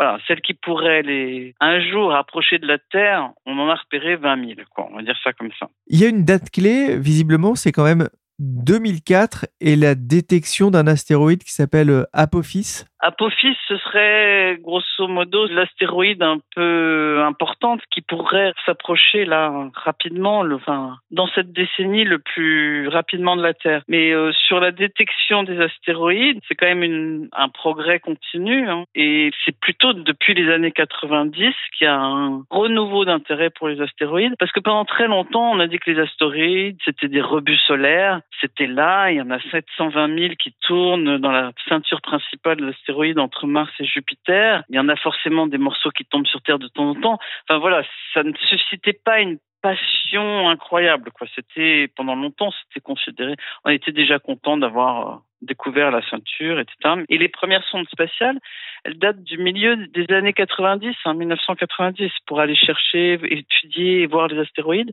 voilà, 0.00 0.18
celles 0.26 0.40
qui 0.40 0.54
pourraient 0.54 1.02
les 1.02 1.54
un 1.60 1.78
jour 1.90 2.14
approcher 2.14 2.58
de 2.58 2.66
la 2.66 2.78
Terre, 2.78 3.32
on 3.44 3.58
en 3.58 3.68
a 3.68 3.74
repéré 3.74 4.16
20 4.16 4.46
000, 4.46 4.60
quoi. 4.74 4.88
On 4.90 4.96
va 4.96 5.02
dire 5.02 5.16
ça 5.22 5.34
comme 5.34 5.50
ça. 5.58 5.68
Il 5.88 6.00
y 6.00 6.06
a 6.06 6.08
une 6.08 6.24
date 6.24 6.48
clé, 6.48 6.96
visiblement, 6.96 7.54
c'est 7.54 7.70
quand 7.70 7.84
même 7.84 8.08
2004 8.38 9.46
et 9.60 9.76
la 9.76 9.94
détection 9.94 10.70
d'un 10.70 10.86
astéroïde 10.86 11.44
qui 11.44 11.52
s'appelle 11.52 11.90
euh, 11.90 12.04
Apophis. 12.14 12.84
Apophis, 13.02 13.56
ce 13.66 13.78
serait 13.78 14.58
grosso 14.60 15.08
modo 15.08 15.46
l'astéroïde 15.46 16.22
un 16.22 16.38
peu 16.54 17.22
importante 17.22 17.80
qui 17.90 18.02
pourrait 18.02 18.52
s'approcher 18.66 19.24
là 19.24 19.70
rapidement, 19.74 20.42
le, 20.42 20.56
enfin, 20.56 20.98
dans 21.10 21.26
cette 21.28 21.52
décennie 21.52 22.04
le 22.04 22.18
plus 22.18 22.88
rapidement 22.88 23.36
de 23.36 23.42
la 23.42 23.54
Terre. 23.54 23.82
Mais 23.88 24.12
euh, 24.12 24.32
sur 24.32 24.60
la 24.60 24.70
détection 24.70 25.44
des 25.44 25.58
astéroïdes, 25.60 26.40
c'est 26.46 26.54
quand 26.54 26.66
même 26.66 26.82
une, 26.82 27.28
un 27.32 27.48
progrès 27.48 28.00
continu 28.00 28.68
hein. 28.68 28.84
et 28.94 29.30
c'est 29.44 29.58
plutôt 29.58 29.94
depuis 29.94 30.34
les 30.34 30.52
années 30.52 30.72
90 30.72 31.54
qu'il 31.78 31.86
y 31.86 31.88
a 31.88 31.98
un 31.98 32.42
renouveau 32.50 33.06
d'intérêt 33.06 33.48
pour 33.48 33.68
les 33.68 33.80
astéroïdes 33.80 34.34
parce 34.38 34.52
que 34.52 34.60
pendant 34.60 34.84
très 34.84 35.08
longtemps 35.08 35.50
on 35.52 35.60
a 35.60 35.66
dit 35.66 35.78
que 35.78 35.90
les 35.90 36.00
astéroïdes 36.00 36.76
c'était 36.84 37.08
des 37.08 37.22
rebuts 37.22 37.56
solaires, 37.66 38.20
c'était 38.40 38.66
là, 38.66 39.10
il 39.10 39.16
y 39.16 39.22
en 39.22 39.30
a 39.30 39.40
720 39.50 40.18
000 40.18 40.34
qui 40.38 40.54
tournent 40.60 41.18
dans 41.18 41.32
la 41.32 41.52
ceinture 41.68 42.02
principale 42.02 42.58
de 42.58 42.66
l'astéroïde 42.66 42.89
entre 43.18 43.46
Mars 43.46 43.72
et 43.80 43.84
Jupiter. 43.84 44.62
Il 44.68 44.76
y 44.76 44.78
en 44.78 44.88
a 44.88 44.96
forcément 44.96 45.46
des 45.46 45.58
morceaux 45.58 45.90
qui 45.90 46.04
tombent 46.04 46.26
sur 46.26 46.42
Terre 46.42 46.58
de 46.58 46.68
temps 46.68 46.90
en 46.90 46.94
temps. 46.94 47.18
Enfin 47.48 47.58
voilà, 47.58 47.82
ça 48.14 48.22
ne 48.22 48.32
suscitait 48.48 48.98
pas 49.04 49.20
une 49.20 49.38
passion 49.62 50.48
incroyable. 50.48 51.10
Pendant 51.96 52.14
longtemps, 52.14 52.50
c'était 52.50 52.80
considéré. 52.80 53.36
On 53.64 53.70
était 53.70 53.92
déjà 53.92 54.18
content 54.18 54.56
d'avoir 54.56 55.08
euh, 55.08 55.16
découvert 55.42 55.90
la 55.90 56.02
ceinture, 56.08 56.58
etc. 56.58 57.04
Et 57.08 57.18
les 57.18 57.28
premières 57.28 57.64
sondes 57.64 57.88
spatiales, 57.88 58.38
elles 58.84 58.98
datent 58.98 59.22
du 59.22 59.38
milieu 59.38 59.76
des 59.88 60.06
années 60.14 60.32
90, 60.32 60.94
en 61.04 61.14
1990, 61.14 62.10
pour 62.26 62.40
aller 62.40 62.56
chercher, 62.56 63.20
étudier 63.24 64.02
et 64.02 64.06
voir 64.06 64.28
les 64.28 64.38
astéroïdes 64.38 64.92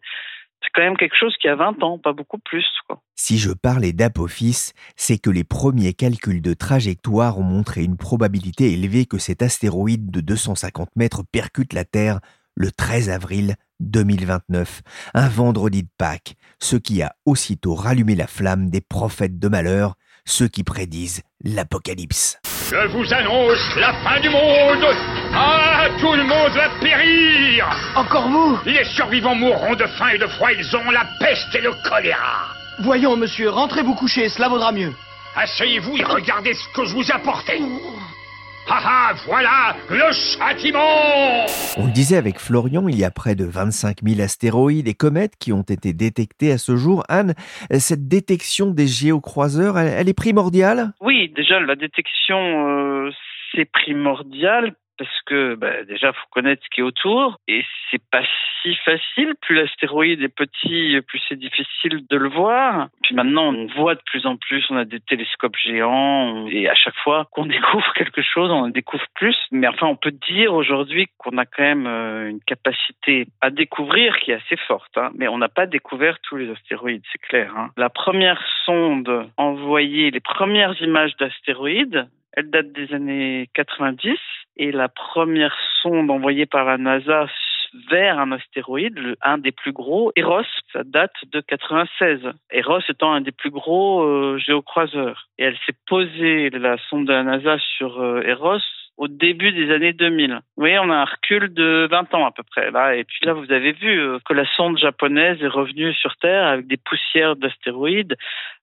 c'est 0.61 0.69
quand 0.73 0.81
même 0.81 0.97
quelque 0.97 1.15
chose 1.17 1.35
qui 1.39 1.47
a 1.47 1.55
20 1.55 1.83
ans, 1.83 1.97
pas 1.97 2.13
beaucoup 2.13 2.39
plus. 2.39 2.65
Quoi. 2.87 3.01
Si 3.15 3.37
je 3.37 3.51
parlais 3.51 3.93
d'Apophis, 3.93 4.71
c'est 4.95 5.17
que 5.17 5.29
les 5.29 5.43
premiers 5.43 5.93
calculs 5.93 6.41
de 6.41 6.53
trajectoire 6.53 7.39
ont 7.39 7.43
montré 7.43 7.83
une 7.83 7.97
probabilité 7.97 8.73
élevée 8.73 9.05
que 9.05 9.17
cet 9.17 9.41
astéroïde 9.41 10.11
de 10.11 10.21
250 10.21 10.89
mètres 10.95 11.23
percute 11.31 11.73
la 11.73 11.85
Terre 11.85 12.19
le 12.55 12.71
13 12.71 13.09
avril 13.09 13.55
2029, 13.79 14.81
un 15.13 15.29
vendredi 15.29 15.83
de 15.83 15.89
Pâques, 15.97 16.35
ce 16.59 16.75
qui 16.75 17.03
a 17.03 17.13
aussitôt 17.25 17.75
rallumé 17.75 18.15
la 18.15 18.27
flamme 18.27 18.69
des 18.69 18.81
prophètes 18.81 19.37
de 19.37 19.47
malheur, 19.47 19.95
ceux 20.25 20.47
qui 20.47 20.63
prédisent 20.63 21.21
l'Apocalypse. 21.43 22.39
Je 22.69 22.87
vous 22.87 23.13
annonce 23.13 23.75
la 23.77 23.93
fin 24.03 24.19
du 24.19 24.29
monde 24.29 25.16
Ah, 25.39 25.87
tout 25.99 26.13
le 26.13 26.23
monde 26.23 26.51
va 26.53 26.69
périr. 26.81 27.69
Encore 27.95 28.27
vous 28.27 28.57
Les 28.65 28.83
survivants 28.85 29.35
mourront 29.35 29.75
de 29.75 29.85
faim 29.85 30.09
et 30.15 30.17
de 30.17 30.25
froid, 30.25 30.49
ils 30.51 30.75
ont 30.75 30.89
la 30.89 31.05
peste 31.19 31.53
et 31.53 31.61
le 31.61 31.71
choléra. 31.87 32.55
Voyons, 32.79 33.15
monsieur, 33.15 33.51
rentrez 33.51 33.83
vous 33.83 33.93
coucher, 33.93 34.29
cela 34.29 34.49
vaudra 34.49 34.71
mieux. 34.71 34.91
Asseyez-vous 35.35 35.95
et 35.97 36.03
regardez 36.03 36.55
ce 36.55 36.67
que 36.73 36.85
je 36.85 36.93
vous 36.95 37.11
apportais 37.11 37.59
ah 38.69 38.81
ah, 38.83 39.13
voilà 39.25 39.77
le 39.89 40.11
châtiment. 40.11 41.45
On 41.77 41.85
le 41.85 41.93
disait 41.93 42.17
avec 42.17 42.37
Florian, 42.37 42.89
il 42.89 42.97
y 42.97 43.05
a 43.05 43.11
près 43.11 43.33
de 43.33 43.45
25 43.45 43.99
000 44.03 44.19
astéroïdes 44.19 44.89
et 44.89 44.93
comètes 44.93 45.37
qui 45.39 45.53
ont 45.53 45.61
été 45.61 45.93
détectés 45.93 46.51
à 46.51 46.57
ce 46.57 46.75
jour. 46.75 47.01
Anne, 47.07 47.33
cette 47.71 48.09
détection 48.09 48.71
des 48.71 48.87
géocroiseurs, 48.87 49.79
elle, 49.79 50.09
est 50.09 50.13
primordiale? 50.13 50.91
Oui, 50.99 51.31
déjà 51.33 51.61
la 51.61 51.77
détection, 51.77 53.07
euh, 53.07 53.11
c'est 53.55 53.71
primordial 53.71 54.75
parce 54.97 55.21
que 55.25 55.55
bah, 55.55 55.83
déjà 55.83 56.13
faut 56.13 56.27
connaître 56.31 56.63
ce 56.63 56.69
qui 56.69 56.81
est 56.81 56.83
autour 56.83 57.37
et 57.47 57.63
c'est 57.89 58.01
pas 58.11 58.23
si 58.61 58.75
facile. 58.75 59.35
Plus 59.41 59.55
l'astéroïde 59.55 60.21
est 60.21 60.33
petit, 60.33 60.99
plus 61.07 61.21
c'est 61.29 61.37
difficile 61.37 62.05
de 62.09 62.17
le 62.17 62.29
voir. 62.29 62.87
Puis 63.03 63.15
maintenant 63.15 63.53
on 63.53 63.67
voit 63.67 63.95
de 63.95 64.01
plus 64.05 64.25
en 64.25 64.37
plus, 64.37 64.65
on 64.69 64.77
a 64.77 64.85
des 64.85 64.99
télescopes 64.99 65.55
géants 65.57 66.47
et 66.47 66.67
à 66.67 66.75
chaque 66.75 66.97
fois 67.03 67.27
qu'on 67.31 67.45
découvre 67.57 67.93
quelque 67.93 68.21
chose, 68.21 68.51
on 68.51 68.65
en 68.65 68.69
découvre 68.69 69.05
plus. 69.15 69.37
Mais 69.51 69.67
enfin 69.67 69.87
on 69.87 69.95
peut 69.95 70.13
dire 70.29 70.53
aujourd'hui 70.53 71.07
qu'on 71.17 71.37
a 71.37 71.45
quand 71.45 71.63
même 71.63 71.87
euh, 71.87 72.29
une 72.29 72.41
capacité 72.41 73.27
à 73.41 73.49
découvrir 73.49 74.17
qui 74.19 74.31
est 74.31 74.35
assez 74.35 74.57
forte. 74.67 74.97
Hein. 74.97 75.11
Mais 75.15 75.27
on 75.27 75.37
n'a 75.37 75.49
pas 75.49 75.65
découvert 75.65 76.19
tous 76.21 76.37
les 76.37 76.49
astéroïdes, 76.51 77.03
c'est 77.11 77.21
clair. 77.21 77.53
Hein. 77.55 77.69
La 77.77 77.89
première 77.89 78.41
sonde 78.65 79.29
envoyée, 79.37 80.11
les 80.11 80.19
premières 80.19 80.81
images 80.81 81.15
d'astéroïdes, 81.17 82.07
elle 82.37 82.51
date 82.51 82.71
des 82.71 82.93
années 82.93 83.49
90 83.55 84.15
et 84.57 84.71
la 84.71 84.89
première 84.89 85.57
sonde 85.81 86.11
envoyée 86.11 86.45
par 86.45 86.65
la 86.65 86.77
NASA 86.77 87.25
vers 87.89 88.19
un 88.19 88.31
astéroïde, 88.31 89.15
un 89.21 89.39
des 89.39 89.51
plus 89.51 89.71
gros, 89.71 90.11
Eros, 90.15 90.43
ça 90.71 90.83
date 90.85 91.15
de 91.31 91.41
96. 91.41 92.19
Eros 92.51 92.79
étant 92.87 93.11
un 93.11 93.21
des 93.21 93.31
plus 93.31 93.49
gros 93.49 94.03
euh, 94.03 94.37
géocroiseurs. 94.37 95.27
Et 95.39 95.45
elle 95.45 95.57
s'est 95.65 95.75
posée, 95.87 96.51
la 96.51 96.77
sonde 96.89 97.07
de 97.07 97.13
la 97.13 97.23
NASA, 97.23 97.57
sur 97.77 98.01
euh, 98.01 98.21
Eros 98.21 98.59
au 98.97 99.07
début 99.07 99.51
des 99.51 99.71
années 99.71 99.93
2000. 99.93 100.33
Vous 100.33 100.39
voyez, 100.57 100.79
on 100.79 100.89
a 100.89 100.95
un 100.95 101.05
recul 101.05 101.53
de 101.53 101.87
20 101.89 102.13
ans 102.15 102.25
à 102.25 102.31
peu 102.31 102.43
près 102.43 102.71
là. 102.71 102.95
Et 102.95 103.03
puis 103.03 103.25
là, 103.25 103.33
vous 103.33 103.51
avez 103.51 103.71
vu 103.71 103.99
euh, 103.99 104.19
que 104.25 104.33
la 104.33 104.45
sonde 104.55 104.77
japonaise 104.77 105.41
est 105.41 105.47
revenue 105.47 105.93
sur 105.93 106.15
Terre 106.17 106.47
avec 106.47 106.67
des 106.67 106.77
poussières 106.77 107.35
d'astéroïdes. 107.35 108.15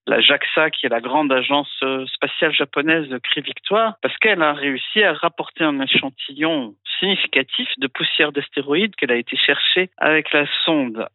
La 0.07 0.21
JAXA, 0.21 0.71
qui 0.71 0.87
est 0.87 0.91
la 0.91 1.01
grande 1.01 1.33
agence 1.33 1.73
euh, 1.83 2.05
spatiale 2.07 2.53
japonaise, 2.53 3.09
crie 3.23 3.41
victoire 3.41 3.95
parce 4.03 4.17
qu'elle 4.19 4.43
a 4.43 4.53
réussi 4.53 5.03
à 5.03 5.15
rapporter 5.15 5.65
un 5.65 5.81
échantillon 5.81 6.75
significatif 6.99 7.69
de 7.79 7.87
poussières 7.87 8.33
d'astéroïdes 8.33 8.97
qu'elle 8.97 9.13
a 9.13 9.17
été 9.17 9.37
chercher 9.37 9.91
avec 9.99 10.33
la 10.33 10.47
sonde. 10.65 11.07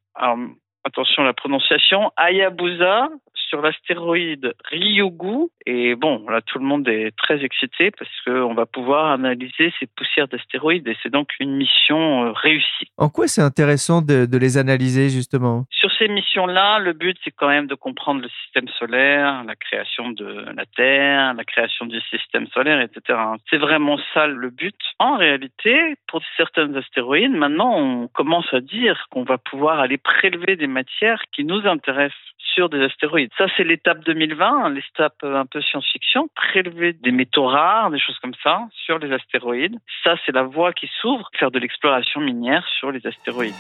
attention 0.86 1.23
à 1.23 1.25
la 1.25 1.34
prononciation, 1.34 2.12
Hayabusa 2.17 3.10
sur 3.49 3.62
l'astéroïde 3.62 4.53
Ryugu. 4.69 5.49
Et 5.65 5.95
bon, 5.95 6.25
là, 6.29 6.41
tout 6.41 6.59
le 6.59 6.65
monde 6.65 6.88
est 6.88 7.15
très 7.17 7.43
excité 7.43 7.91
parce 7.91 8.12
qu'on 8.25 8.53
va 8.53 8.65
pouvoir 8.65 9.12
analyser 9.12 9.73
ces 9.79 9.88
poussières 9.88 10.27
d'astéroïdes 10.27 10.88
et 10.88 10.95
c'est 11.01 11.12
donc 11.12 11.29
une 11.39 11.55
mission 11.55 12.25
euh, 12.25 12.31
réussie. 12.31 12.88
En 12.97 13.09
quoi 13.09 13.27
c'est 13.27 13.41
intéressant 13.41 14.01
de, 14.01 14.25
de, 14.25 14.38
les 14.38 14.57
analyser 14.57 15.09
justement? 15.09 15.65
Sur 15.71 15.91
ces 15.97 16.07
missions-là, 16.07 16.79
le 16.79 16.93
but, 16.93 17.17
c'est 17.23 17.31
quand 17.31 17.49
même 17.49 17.67
de 17.67 17.75
comprendre 17.75 18.21
le 18.21 18.29
système 18.43 18.67
solaire, 18.79 19.43
la 19.43 19.55
création 19.55 20.12
de 20.12 20.45
la 20.55 20.65
Terre, 20.65 21.33
la 21.33 21.43
création 21.43 21.85
du 21.85 21.99
système 22.09 22.47
solaire, 22.47 22.81
etc. 22.81 23.19
C'est 23.49 23.57
vraiment 23.57 23.97
ça 24.13 24.27
le 24.27 24.49
but. 24.49 24.75
En 24.99 25.17
réalité, 25.17 25.95
pour 26.07 26.21
certains 26.38 26.73
astéroïdes, 26.75 27.31
maintenant, 27.31 27.75
on 27.75 28.07
commence 28.07 28.51
à 28.53 28.62
dire 28.62 29.07
qu'on 29.09 29.23
va 29.23 29.38
pouvoir 29.38 29.79
aller 29.79 29.97
prélever 29.97 30.55
des 30.55 30.67
matières 30.67 31.21
qui 31.33 31.43
nous 31.43 31.65
intéressent 31.65 32.17
sur 32.53 32.69
des 32.69 32.81
astéroïdes 32.81 33.31
Ça, 33.39 33.45
c'est 33.56 33.63
l'étape 33.63 34.04
2020, 34.04 34.71
l'étape 34.71 35.23
un 35.23 35.45
peu 35.45 35.62
science-fiction, 35.62 36.28
prélever 36.36 36.91
des 36.91 37.12
métaux 37.12 37.45
rares, 37.45 37.89
des 37.89 37.97
choses 37.97 38.19
comme 38.19 38.34
ça, 38.43 38.67
sur 38.73 38.99
les 38.99 39.13
astéroïdes. 39.13 39.78
Ça, 40.04 40.15
c'est 40.25 40.34
la 40.34 40.43
voie 40.43 40.73
qui 40.73 40.91
s'ouvre, 40.99 41.30
faire 41.39 41.49
de 41.49 41.58
l'exploration 41.58 42.19
minière 42.19 42.67
sur 42.80 42.91
les 42.91 43.08
astéroïdes. 43.08 43.56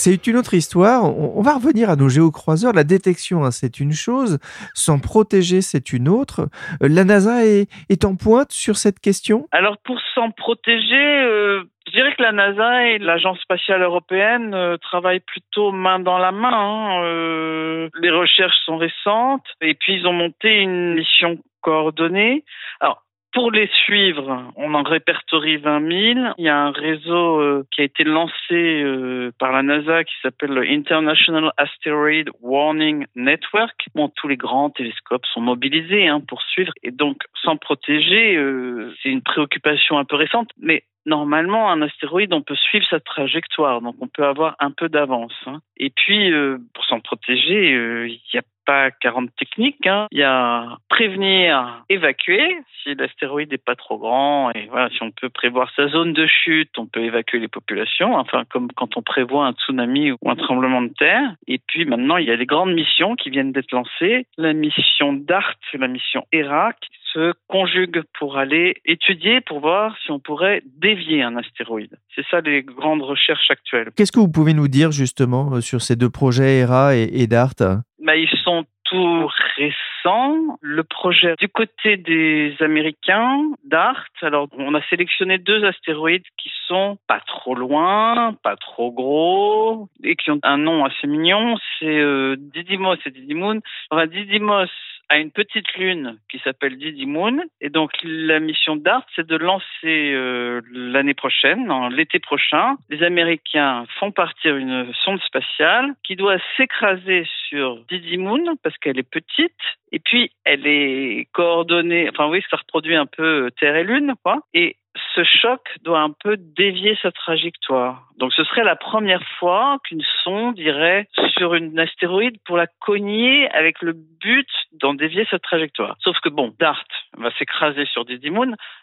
C'est 0.00 0.28
une 0.28 0.36
autre 0.36 0.54
histoire. 0.54 1.02
On, 1.04 1.42
va 1.42 1.54
revenir 1.54 1.90
à 1.90 1.96
nos 1.96 2.08
géocroiseurs. 2.08 2.72
La 2.72 2.84
détection, 2.84 3.44
hein, 3.44 3.50
c'est 3.50 3.80
une 3.80 3.90
chose. 3.90 4.38
S'en 4.72 5.00
protéger, 5.00 5.60
c'est 5.60 5.92
une 5.92 6.08
autre. 6.08 6.42
Euh, 6.84 6.88
la 6.88 7.02
NASA 7.02 7.44
est, 7.44 8.04
en 8.04 8.14
pointe 8.14 8.52
sur 8.52 8.76
cette 8.76 9.00
question? 9.00 9.48
Alors, 9.50 9.76
pour 9.78 9.98
s'en 10.14 10.30
protéger, 10.30 10.94
euh, 10.94 11.64
je 11.88 11.92
dirais 11.94 12.14
que 12.16 12.22
la 12.22 12.30
NASA 12.30 12.86
et 12.86 12.98
l'Agence 12.98 13.40
spatiale 13.40 13.82
européenne 13.82 14.54
euh, 14.54 14.76
travaillent 14.76 15.18
plutôt 15.26 15.72
main 15.72 15.98
dans 15.98 16.18
la 16.18 16.30
main. 16.30 16.52
Hein. 16.52 17.88
Les 18.00 18.10
recherches 18.10 18.58
sont 18.66 18.76
récentes 18.76 19.46
et 19.60 19.74
puis 19.74 19.94
ils 19.94 20.06
ont 20.06 20.12
monté 20.12 20.60
une 20.60 20.94
mission 20.94 21.38
coordonnée. 21.60 22.44
Alors, 22.78 23.02
pour 23.38 23.52
les 23.52 23.68
suivre, 23.84 24.52
on 24.56 24.74
en 24.74 24.82
répertorie 24.82 25.58
20 25.58 26.14
000. 26.16 26.34
Il 26.38 26.44
y 26.44 26.48
a 26.48 26.58
un 26.58 26.72
réseau 26.72 27.40
euh, 27.40 27.64
qui 27.70 27.82
a 27.82 27.84
été 27.84 28.02
lancé 28.02 28.32
euh, 28.52 29.30
par 29.38 29.52
la 29.52 29.62
NASA 29.62 30.02
qui 30.02 30.14
s'appelle 30.20 30.50
le 30.50 30.68
International 30.68 31.52
Asteroid 31.56 32.32
Warning 32.40 33.06
Network. 33.14 33.86
Bon, 33.94 34.08
tous 34.08 34.26
les 34.26 34.36
grands 34.36 34.70
télescopes 34.70 35.24
sont 35.32 35.40
mobilisés 35.40 36.08
hein, 36.08 36.20
pour 36.26 36.42
suivre 36.42 36.72
et 36.82 36.90
donc 36.90 37.18
s'en 37.44 37.56
protéger, 37.56 38.34
euh, 38.34 38.92
c'est 39.00 39.08
une 39.08 39.22
préoccupation 39.22 39.98
un 39.98 40.04
peu 40.04 40.16
récente, 40.16 40.48
mais 40.60 40.82
normalement, 41.08 41.70
un 41.70 41.82
astéroïde, 41.82 42.32
on 42.32 42.42
peut 42.42 42.54
suivre 42.54 42.86
sa 42.88 43.00
trajectoire, 43.00 43.80
donc 43.80 43.96
on 44.00 44.06
peut 44.08 44.24
avoir 44.24 44.54
un 44.60 44.70
peu 44.70 44.88
d'avance. 44.88 45.34
Hein. 45.46 45.60
Et 45.76 45.90
puis, 45.90 46.30
pour 46.74 46.84
s'en 46.84 47.00
protéger, 47.00 47.72
il 48.06 48.20
y 48.32 48.38
a 48.38 48.42
pas 48.68 48.90
40 48.90 49.30
techniques. 49.38 49.86
Hein. 49.86 50.08
Il 50.12 50.18
y 50.18 50.22
a 50.22 50.76
prévenir, 50.90 51.82
évacuer 51.88 52.58
si 52.82 52.94
l'astéroïde 52.94 53.50
n'est 53.50 53.56
pas 53.56 53.74
trop 53.74 53.96
grand 53.96 54.50
et 54.50 54.66
voilà 54.66 54.90
si 54.90 55.02
on 55.02 55.10
peut 55.10 55.30
prévoir 55.30 55.70
sa 55.74 55.88
zone 55.88 56.12
de 56.12 56.26
chute, 56.26 56.76
on 56.76 56.86
peut 56.86 57.02
évacuer 57.02 57.38
les 57.38 57.48
populations. 57.48 58.14
Enfin 58.14 58.44
comme 58.50 58.70
quand 58.72 58.98
on 58.98 59.02
prévoit 59.02 59.46
un 59.46 59.52
tsunami 59.52 60.12
ou 60.12 60.18
un 60.26 60.36
tremblement 60.36 60.82
de 60.82 60.92
terre. 60.92 61.34
Et 61.46 61.58
puis 61.66 61.86
maintenant 61.86 62.18
il 62.18 62.26
y 62.26 62.30
a 62.30 62.36
les 62.36 62.44
grandes 62.44 62.74
missions 62.74 63.16
qui 63.16 63.30
viennent 63.30 63.52
d'être 63.52 63.72
lancées. 63.72 64.26
La 64.36 64.52
mission 64.52 65.14
DART, 65.14 65.56
la 65.72 65.88
mission 65.88 66.26
ERA 66.32 66.74
se 67.12 67.32
conjugue 67.48 68.02
pour 68.18 68.36
aller 68.36 68.76
étudier, 68.84 69.40
pour 69.40 69.60
voir 69.60 69.96
si 70.04 70.10
on 70.10 70.18
pourrait 70.18 70.62
dévier 70.64 71.22
un 71.22 71.36
astéroïde. 71.36 71.96
C'est 72.14 72.24
ça 72.30 72.40
les 72.40 72.62
grandes 72.62 73.02
recherches 73.02 73.50
actuelles. 73.50 73.90
Qu'est-ce 73.96 74.12
que 74.12 74.20
vous 74.20 74.30
pouvez 74.30 74.54
nous 74.54 74.68
dire 74.68 74.92
justement 74.92 75.54
euh, 75.54 75.60
sur 75.60 75.80
ces 75.80 75.96
deux 75.96 76.10
projets 76.10 76.58
ERA 76.58 76.94
et, 76.94 77.26
DART 77.26 77.54
bah, 77.58 78.16
Ils 78.16 78.28
sont 78.44 78.64
tout 78.84 79.28
récents. 79.56 80.58
Le 80.60 80.84
projet 80.84 81.34
du 81.38 81.48
côté 81.48 81.96
des 81.96 82.54
Américains, 82.60 83.42
DART, 83.64 84.06
alors 84.22 84.48
on 84.56 84.74
a 84.74 84.82
sélectionné 84.88 85.38
deux 85.38 85.64
astéroïdes 85.64 86.24
qui 86.38 86.50
sont 86.66 86.98
pas 87.06 87.20
trop 87.26 87.54
loin, 87.54 88.34
pas 88.42 88.56
trop 88.56 88.90
gros 88.92 89.88
et 90.02 90.16
qui 90.16 90.30
ont 90.30 90.40
un 90.42 90.56
nom 90.56 90.84
assez 90.84 91.06
mignon. 91.06 91.56
C'est 91.78 91.98
euh, 91.98 92.36
Didymos 92.38 92.96
et 93.04 93.10
Didymoon. 93.10 93.60
Enfin, 93.90 94.06
Didymos 94.06 94.68
à 95.08 95.18
une 95.18 95.30
petite 95.30 95.72
lune 95.74 96.18
qui 96.30 96.38
s'appelle 96.40 96.76
Didi 96.76 97.06
Moon. 97.06 97.42
Et 97.60 97.70
donc 97.70 97.90
la 98.02 98.40
mission 98.40 98.76
DART, 98.76 99.04
c'est 99.16 99.26
de 99.26 99.36
lancer 99.36 99.64
euh, 99.84 100.60
l'année 100.72 101.14
prochaine, 101.14 101.70
l'été 101.90 102.18
prochain, 102.18 102.76
les 102.90 103.02
Américains 103.02 103.84
font 103.98 104.12
partir 104.12 104.56
une 104.56 104.92
sonde 105.04 105.20
spatiale 105.22 105.94
qui 106.04 106.16
doit 106.16 106.38
s'écraser 106.56 107.26
sur 107.48 107.78
Didi 107.88 108.18
Moon 108.18 108.56
parce 108.62 108.76
qu'elle 108.78 108.98
est 108.98 109.10
petite. 109.10 109.52
Et 109.92 109.98
puis 109.98 110.30
elle 110.44 110.66
est 110.66 111.28
coordonnée, 111.32 112.08
enfin 112.10 112.28
oui, 112.28 112.42
ça 112.50 112.58
reproduit 112.58 112.96
un 112.96 113.06
peu 113.06 113.50
Terre 113.58 113.76
et 113.76 113.84
Lune, 113.84 114.14
quoi. 114.22 114.40
Et 114.52 114.76
ce 115.18 115.24
choc 115.24 115.60
doit 115.82 116.00
un 116.00 116.12
peu 116.12 116.36
dévier 116.36 116.96
sa 117.02 117.10
trajectoire. 117.10 118.04
Donc 118.18 118.32
ce 118.32 118.44
serait 118.44 118.62
la 118.62 118.76
première 118.76 119.22
fois 119.38 119.78
qu'une 119.84 120.04
sonde 120.22 120.58
irait 120.58 121.08
sur 121.36 121.54
une 121.54 121.78
astéroïde 121.78 122.36
pour 122.44 122.56
la 122.56 122.66
cogner 122.80 123.50
avec 123.50 123.82
le 123.82 123.94
but 123.94 124.48
d'en 124.72 124.94
dévier 124.94 125.26
sa 125.30 125.38
trajectoire. 125.38 125.96
Sauf 126.00 126.16
que 126.20 126.28
bon, 126.28 126.54
DART 126.60 126.84
va 127.16 127.30
s'écraser 127.32 127.84
sur 127.86 128.04
Didi. 128.04 128.30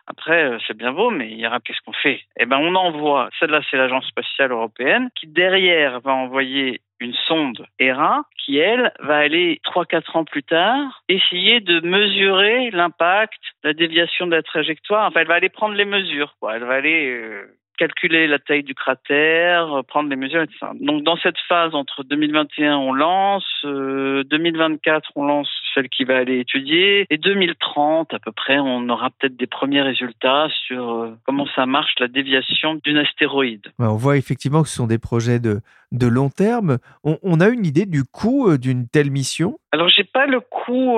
Après, 0.08 0.44
euh, 0.44 0.58
c'est 0.68 0.76
bien 0.76 0.92
beau, 0.92 1.10
mais 1.10 1.32
il 1.32 1.40
y 1.40 1.48
aura 1.48 1.60
qu'est-ce 1.60 1.82
qu'on 1.86 1.94
fait? 1.94 2.22
Eh 2.38 2.46
ben, 2.46 2.58
on 2.58 2.76
envoie. 2.76 3.30
Celle-là, 3.40 3.62
c'est 3.70 3.78
l'agence 3.78 4.06
spatiale 4.08 4.52
européenne 4.52 5.10
qui 5.16 5.28
derrière 5.28 6.00
va 6.02 6.14
envoyer 6.14 6.82
une 7.00 7.14
sonde 7.28 7.66
ERA 7.80 8.24
qui, 8.38 8.58
elle, 8.58 8.94
va 9.00 9.18
aller 9.18 9.60
3-4 9.66 10.18
ans 10.18 10.26
plus 10.26 10.44
tard 10.44 11.04
essayer 11.10 11.60
de 11.60 11.80
mesurer 11.82 12.72
l'impact, 12.72 13.42
la 13.64 13.74
déviation 13.74 14.28
de 14.28 14.36
la 14.36 14.44
trajectoire. 14.44 15.08
Enfin, 15.08 15.22
elle 15.22 15.28
va 15.28 15.36
aller 15.36 15.50
prendre 15.50 15.76
les 15.76 15.86
mesures. 15.86 16.36
Elle 16.54 16.64
va 16.64 16.76
aller 16.76 17.10
euh, 17.10 17.46
calculer 17.78 18.28
la 18.28 18.40
taille 18.40 18.64
du 18.64 18.76
cratère, 18.76 19.82
prendre 19.88 20.10
les 20.10 20.16
mesures, 20.16 20.42
etc. 20.42 20.68
Donc 20.80 21.04
dans 21.04 21.18
cette 21.18 21.38
phase 21.48 21.76
entre 21.76 22.04
2021 22.04 22.78
on 22.78 22.94
lance, 22.94 23.46
2024 23.64 24.96
euh, 24.96 25.12
on 25.16 25.26
lance 25.26 25.50
celle 25.76 25.90
qui 25.90 26.06
va 26.06 26.18
aller 26.18 26.40
étudier 26.40 27.06
et 27.10 27.18
2030 27.18 28.14
à 28.14 28.20
peu 28.20 28.32
près 28.32 28.58
on 28.58 28.90
aura 28.90 29.10
peut-être 29.12 29.36
des 29.36 29.46
premiers 29.46 29.82
résultats 29.82 30.48
sur 30.66 30.90
euh, 30.90 31.16
comment 31.26 31.46
ça 31.56 31.66
marche 31.66 31.94
la 32.00 32.08
déviation 32.08 32.80
d'une 32.84 32.98
astéroïde. 32.98 33.68
on 33.78 33.96
voit 33.96 34.18
effectivement 34.18 34.64
que 34.64 34.70
ce 34.70 34.78
sont 34.78 34.88
des 34.88 34.98
projets 34.98 35.40
de, 35.40 35.60
de 35.92 36.08
long 36.08 36.30
terme. 36.30 36.78
On, 37.04 37.40
a 37.40 37.50
une 37.50 37.66
idée 37.66 37.86
du 37.86 38.04
coût 38.04 38.50
euh, 38.50 38.58
d'une 38.58 38.88
telle 38.88 39.12
mission? 39.12 39.60
Alors 39.72 39.90
j'ai 39.90 40.04
pas 40.04 40.26
le 40.26 40.40
coût 40.40 40.98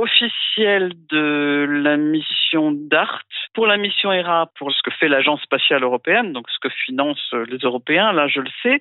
officiel 0.00 0.92
de 1.10 1.66
la 1.68 1.96
mission 1.96 2.72
DART. 2.72 3.22
Pour 3.52 3.66
la 3.66 3.76
mission 3.76 4.12
ERA, 4.12 4.50
pour 4.56 4.70
ce 4.72 4.80
que 4.82 4.90
fait 4.92 5.08
l'agence 5.08 5.42
spatiale 5.42 5.82
européenne, 5.82 6.32
donc 6.32 6.48
ce 6.48 6.58
que 6.60 6.72
financent 6.86 7.34
les 7.48 7.58
Européens, 7.58 8.12
là 8.12 8.28
je 8.28 8.40
le 8.40 8.50
sais. 8.62 8.78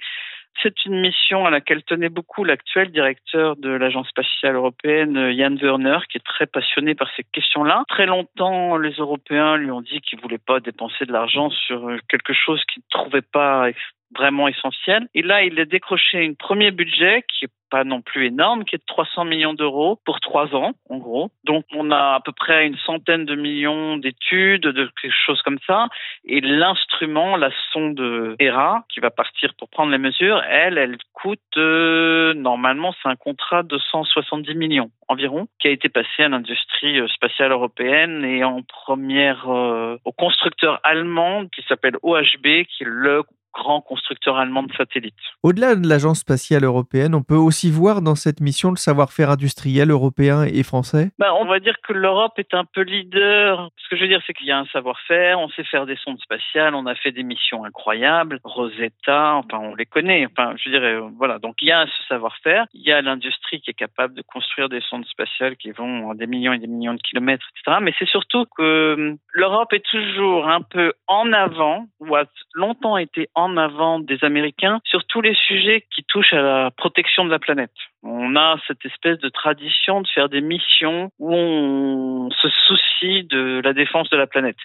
C'est 0.62 0.86
une 0.86 1.00
mission 1.00 1.45
à 1.45 1.50
laquelle 1.50 1.84
tenait 1.84 2.10
beaucoup 2.10 2.43
l'actuel 2.43 2.91
directeur 2.91 3.56
de 3.56 3.69
l'Agence 3.69 4.10
spatiale 4.10 4.56
européenne, 4.56 5.32
Jan 5.32 5.56
Werner, 5.56 6.00
qui 6.10 6.17
est 6.17 6.26
très 6.26 6.48
passionné 6.48 6.95
par 6.95 7.10
ces 7.15 7.24
questions-là. 7.24 7.84
Très 7.88 8.06
longtemps, 8.06 8.78
les 8.78 8.91
Européens 8.91 9.56
lui 9.56 9.72
ont 9.72 9.82
dit 9.82 10.02
qu'ils 10.02 10.17
ne 10.17 10.24
voulaient 10.24 10.38
pas 10.38 10.60
dépenser 10.60 11.06
de 11.06 11.13
l'argent 11.13 11.50
sur 11.50 11.89
quelque 12.10 12.34
chose 12.34 12.62
qu'ils 12.65 12.84
ne 12.84 13.00
trouvaient 13.00 13.22
pas 13.22 13.69
vraiment 14.15 14.48
essentiel. 14.48 15.08
Et 15.13 15.22
là, 15.22 15.43
il 15.43 15.60
a 15.60 15.65
décroché 15.65 16.26
un 16.26 16.34
premier 16.34 16.72
budget 16.72 17.24
qui 17.28 17.45
est 17.45 17.50
pas 17.69 17.84
non 17.84 18.02
plus 18.02 18.26
énorme, 18.26 18.65
qui 18.65 18.76
est 18.76 18.80
de 18.80 18.84
300 18.88 19.26
millions 19.26 19.54
d'euros 19.54 20.00
pour 20.06 20.19
trois 20.19 20.56
ans, 20.56 20.74
en 20.89 20.98
gros. 20.98 21.30
Donc, 21.43 21.65
on 21.74 21.91
a 21.91 22.15
à 22.15 22.19
peu 22.19 22.32
près 22.32 22.65
une 22.67 22.78
centaine 22.78 23.26
de 23.26 23.36
millions 23.36 23.98
d'études, 23.98 24.63
de 24.63 24.89
quelque 25.02 25.13
chose 25.26 25.41
comme 25.43 25.60
ça. 25.65 25.88
Et 26.26 26.41
l'instrument, 26.41 27.38
la 27.38 27.52
sonde 27.72 28.36
ERA, 28.39 28.86
qui 28.89 29.00
va 29.00 29.12
partir 29.12 29.54
pour 29.58 29.69
prendre 29.69 29.91
les 29.91 29.98
mesures, 29.98 30.41
elle, 30.50 30.78
elle 30.78 30.98
coûte, 31.13 31.39
euh, 31.58 32.34
normalement, 32.34 32.93
c'est 33.02 33.10
un 33.10 33.15
contrat 33.15 33.63
de 33.63 33.78
170 33.78 34.56
millions 34.56 34.91
environ, 35.08 35.48
qui 35.60 35.67
a 35.67 35.72
été 35.72 35.89
passé 35.89 36.24
à 36.24 36.30
l'industrie 36.30 37.00
spatiale 37.10 37.52
européenne 37.52 38.24
et 38.24 38.43
en 38.43 38.62
première 38.62 39.50
euh, 39.50 39.98
au 40.06 40.12
constructeur 40.12 40.80
allemand 40.84 41.48
qui 41.48 41.63
s'appelle 41.67 41.98
OHB, 42.04 42.65
qui 42.65 42.84
est 42.84 42.88
le 42.88 43.24
grand 43.54 43.82
constructeur 43.82 44.38
allemand 44.38 44.64
de 44.64 44.74
satellites. 44.74 45.14
Au-delà 45.44 45.76
de 45.76 45.88
l'Agence 45.88 46.20
spatiale 46.20 46.64
européenne, 46.64 47.16
on 47.16 47.24
peut 47.24 47.36
aussi 47.36 47.72
voir 47.72 48.02
dans 48.02 48.16
cette 48.16 48.42
mission 48.42 48.72
le 48.72 48.78
savoir-faire 48.78 49.30
industriel 49.30 49.92
européen 49.92 50.44
et 50.44 50.64
français? 50.64 51.12
Ben, 51.20 51.32
On 51.40 51.46
va 51.46 51.60
dire 51.60 51.76
que 51.82 51.94
l'Europe 51.94 52.38
est 52.38 52.54
un 52.54 52.66
peu 52.66 52.82
leader. 52.82 53.70
Ce 53.78 53.90
que 53.90 53.96
je 53.96 54.02
veux 54.02 54.08
dire, 54.08 54.22
c'est 54.26 54.34
qu'il 54.34 54.48
y 54.48 54.52
a 54.52 54.60
un 54.60 54.66
savoir-faire, 54.66 55.40
on 55.40 55.50
sait 55.50 55.64
faire 55.64 55.86
des 55.86 55.96
sondes 55.98 56.20
spatiales, 56.20 56.76
on 56.76 56.86
a 56.86 56.96
fait 56.96 57.12
des 57.12 57.24
missions 57.24 57.64
incroyables, 57.64 58.40
Rosetta, 58.44 59.36
enfin 59.36 59.60
on 59.60 59.76
les 59.76 59.86
connaît. 59.86 60.26
Enfin, 60.26 60.54
je 60.64 60.70
dirais, 60.70 60.96
euh, 60.96 61.10
voilà. 61.18 61.40
Donc 61.40 61.56
il 61.62 61.68
y 61.68 61.72
a 61.72 61.86
ce 61.86 62.08
savoir-faire, 62.08 62.66
il 62.74 62.82
y 62.82 62.92
a 62.92 63.02
l'industrie 63.02 63.62
qui 63.62 63.72
est 63.72 63.74
capable 63.74 64.14
de 64.14 64.22
construire 64.22 64.70
des 64.70 64.82
sondes 64.82 65.06
spatiales 65.06 65.56
qui 65.58 65.72
vont 65.72 66.12
à 66.12 66.16
des 66.16 66.28
millions 66.28 66.54
et 66.54 66.60
des 66.60 66.68
millions 66.68 66.94
de 66.94 67.02
kilomètres, 67.02 67.46
etc. 67.56 67.78
Mais 67.82 67.94
c'est 67.98 68.08
surtout 68.08 68.46
que 68.58 68.90
euh, 68.90 69.16
l'Europe 69.34 69.74
est 69.74 69.86
toujours 69.86 70.48
un 70.48 70.62
peu 70.62 70.94
en 71.08 71.32
avant, 71.34 71.88
ou 72.00 72.16
a 72.16 72.24
longtemps 72.54 72.98
été 72.98 73.30
en 73.36 73.38
avant 73.58 73.99
des 73.99 74.23
Américains 74.23 74.80
sur 74.86 75.06
tous 75.06 75.21
les 75.21 75.34
sujets 75.34 75.86
qui 75.93 76.04
touchent 76.04 76.34
à 76.34 76.41
la 76.41 76.71
protection 76.71 77.25
de 77.25 77.32
la 77.32 77.39
planète. 77.39 77.71
On 78.04 78.36
a 78.38 78.58
cette 78.67 78.86
espèce 78.86 79.19
de 79.19 79.30
tradition 79.30 80.02
de 80.02 80.08
faire 80.08 80.30
des 80.30 80.41
missions 80.41 81.12
où 81.19 81.34
on 81.34 82.30
se 82.32 82.47
soucie 82.49 83.23
de 83.25 83.62
la 83.63 83.73
défense 83.73 84.10
de 84.10 84.17
la 84.17 84.28
planète. 84.28 84.56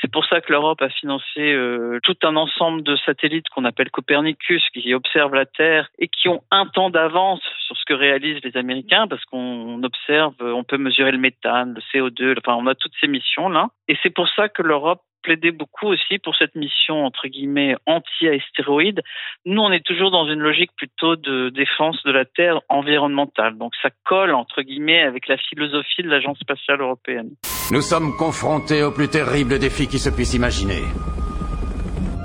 C'est 0.00 0.10
pour 0.10 0.24
ça 0.26 0.40
que 0.40 0.52
l'Europe 0.52 0.80
a 0.80 0.88
financé 0.88 1.40
euh, 1.40 1.98
tout 2.04 2.16
un 2.22 2.36
ensemble 2.36 2.82
de 2.82 2.96
satellites 2.96 3.48
qu'on 3.48 3.64
appelle 3.64 3.90
Copernicus, 3.90 4.62
qui 4.72 4.94
observent 4.94 5.34
la 5.34 5.46
Terre 5.46 5.88
et 5.98 6.08
qui 6.08 6.28
ont 6.28 6.42
un 6.50 6.66
temps 6.66 6.90
d'avance 6.90 7.42
sur 7.66 7.76
ce 7.76 7.84
que 7.84 7.94
réalisent 7.94 8.44
les 8.44 8.56
Américains, 8.56 9.08
parce 9.08 9.24
qu'on 9.24 9.82
observe, 9.82 10.34
on 10.40 10.62
peut 10.62 10.78
mesurer 10.78 11.10
le 11.10 11.18
méthane, 11.18 11.74
le 11.74 11.80
CO2, 11.92 12.38
enfin 12.38 12.56
on 12.56 12.66
a 12.66 12.74
toutes 12.74 12.94
ces 13.00 13.08
missions 13.08 13.48
là. 13.48 13.68
Et 13.88 13.96
c'est 14.02 14.14
pour 14.14 14.28
ça 14.28 14.48
que 14.48 14.62
l'Europe 14.62 15.00
plaidé 15.24 15.50
beaucoup 15.50 15.86
aussi 15.86 16.18
pour 16.22 16.36
cette 16.36 16.54
mission 16.54 17.04
entre 17.04 17.26
guillemets 17.26 17.74
anti-astéroïde. 17.86 19.00
Nous, 19.44 19.60
on 19.60 19.72
est 19.72 19.84
toujours 19.84 20.10
dans 20.12 20.26
une 20.26 20.38
logique 20.38 20.70
plutôt 20.76 21.16
de 21.16 21.48
défense 21.48 22.00
de 22.04 22.12
la 22.12 22.24
Terre 22.24 22.60
environnementale. 22.68 23.58
Donc 23.58 23.72
ça 23.82 23.88
colle 24.04 24.34
entre 24.34 24.62
guillemets 24.62 25.02
avec 25.02 25.26
la 25.26 25.36
philosophie 25.36 26.02
de 26.02 26.08
l'Agence 26.08 26.38
spatiale 26.38 26.80
européenne. 26.80 27.30
Nous 27.72 27.80
sommes 27.80 28.16
confrontés 28.16 28.82
au 28.82 28.92
plus 28.92 29.08
terrible 29.08 29.58
défi 29.58 29.88
qui 29.88 29.98
se 29.98 30.10
puisse 30.10 30.34
imaginer. 30.34 30.82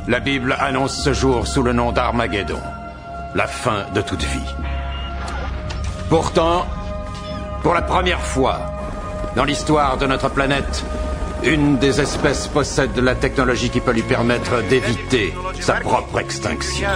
La 0.07 0.19
Bible 0.19 0.55
annonce 0.59 1.03
ce 1.03 1.13
jour 1.13 1.47
sous 1.47 1.63
le 1.63 1.71
nom 1.71 1.91
d'Armageddon, 1.91 2.59
la 3.35 3.47
fin 3.47 3.85
de 3.93 4.01
toute 4.01 4.23
vie. 4.23 4.53
Pourtant, 6.09 6.65
pour 7.61 7.73
la 7.73 7.81
première 7.81 8.21
fois 8.21 8.57
dans 9.35 9.43
l'histoire 9.43 9.97
de 9.97 10.07
notre 10.07 10.29
planète, 10.29 10.83
une 11.43 11.77
des 11.77 12.01
espèces 12.01 12.47
possède 12.47 12.97
la 12.97 13.15
technologie 13.15 13.69
qui 13.69 13.79
peut 13.79 13.93
lui 13.93 14.01
permettre 14.01 14.61
d'éviter 14.67 15.31
sa 15.53 15.79
propre 15.79 16.19
extinction. 16.19 16.87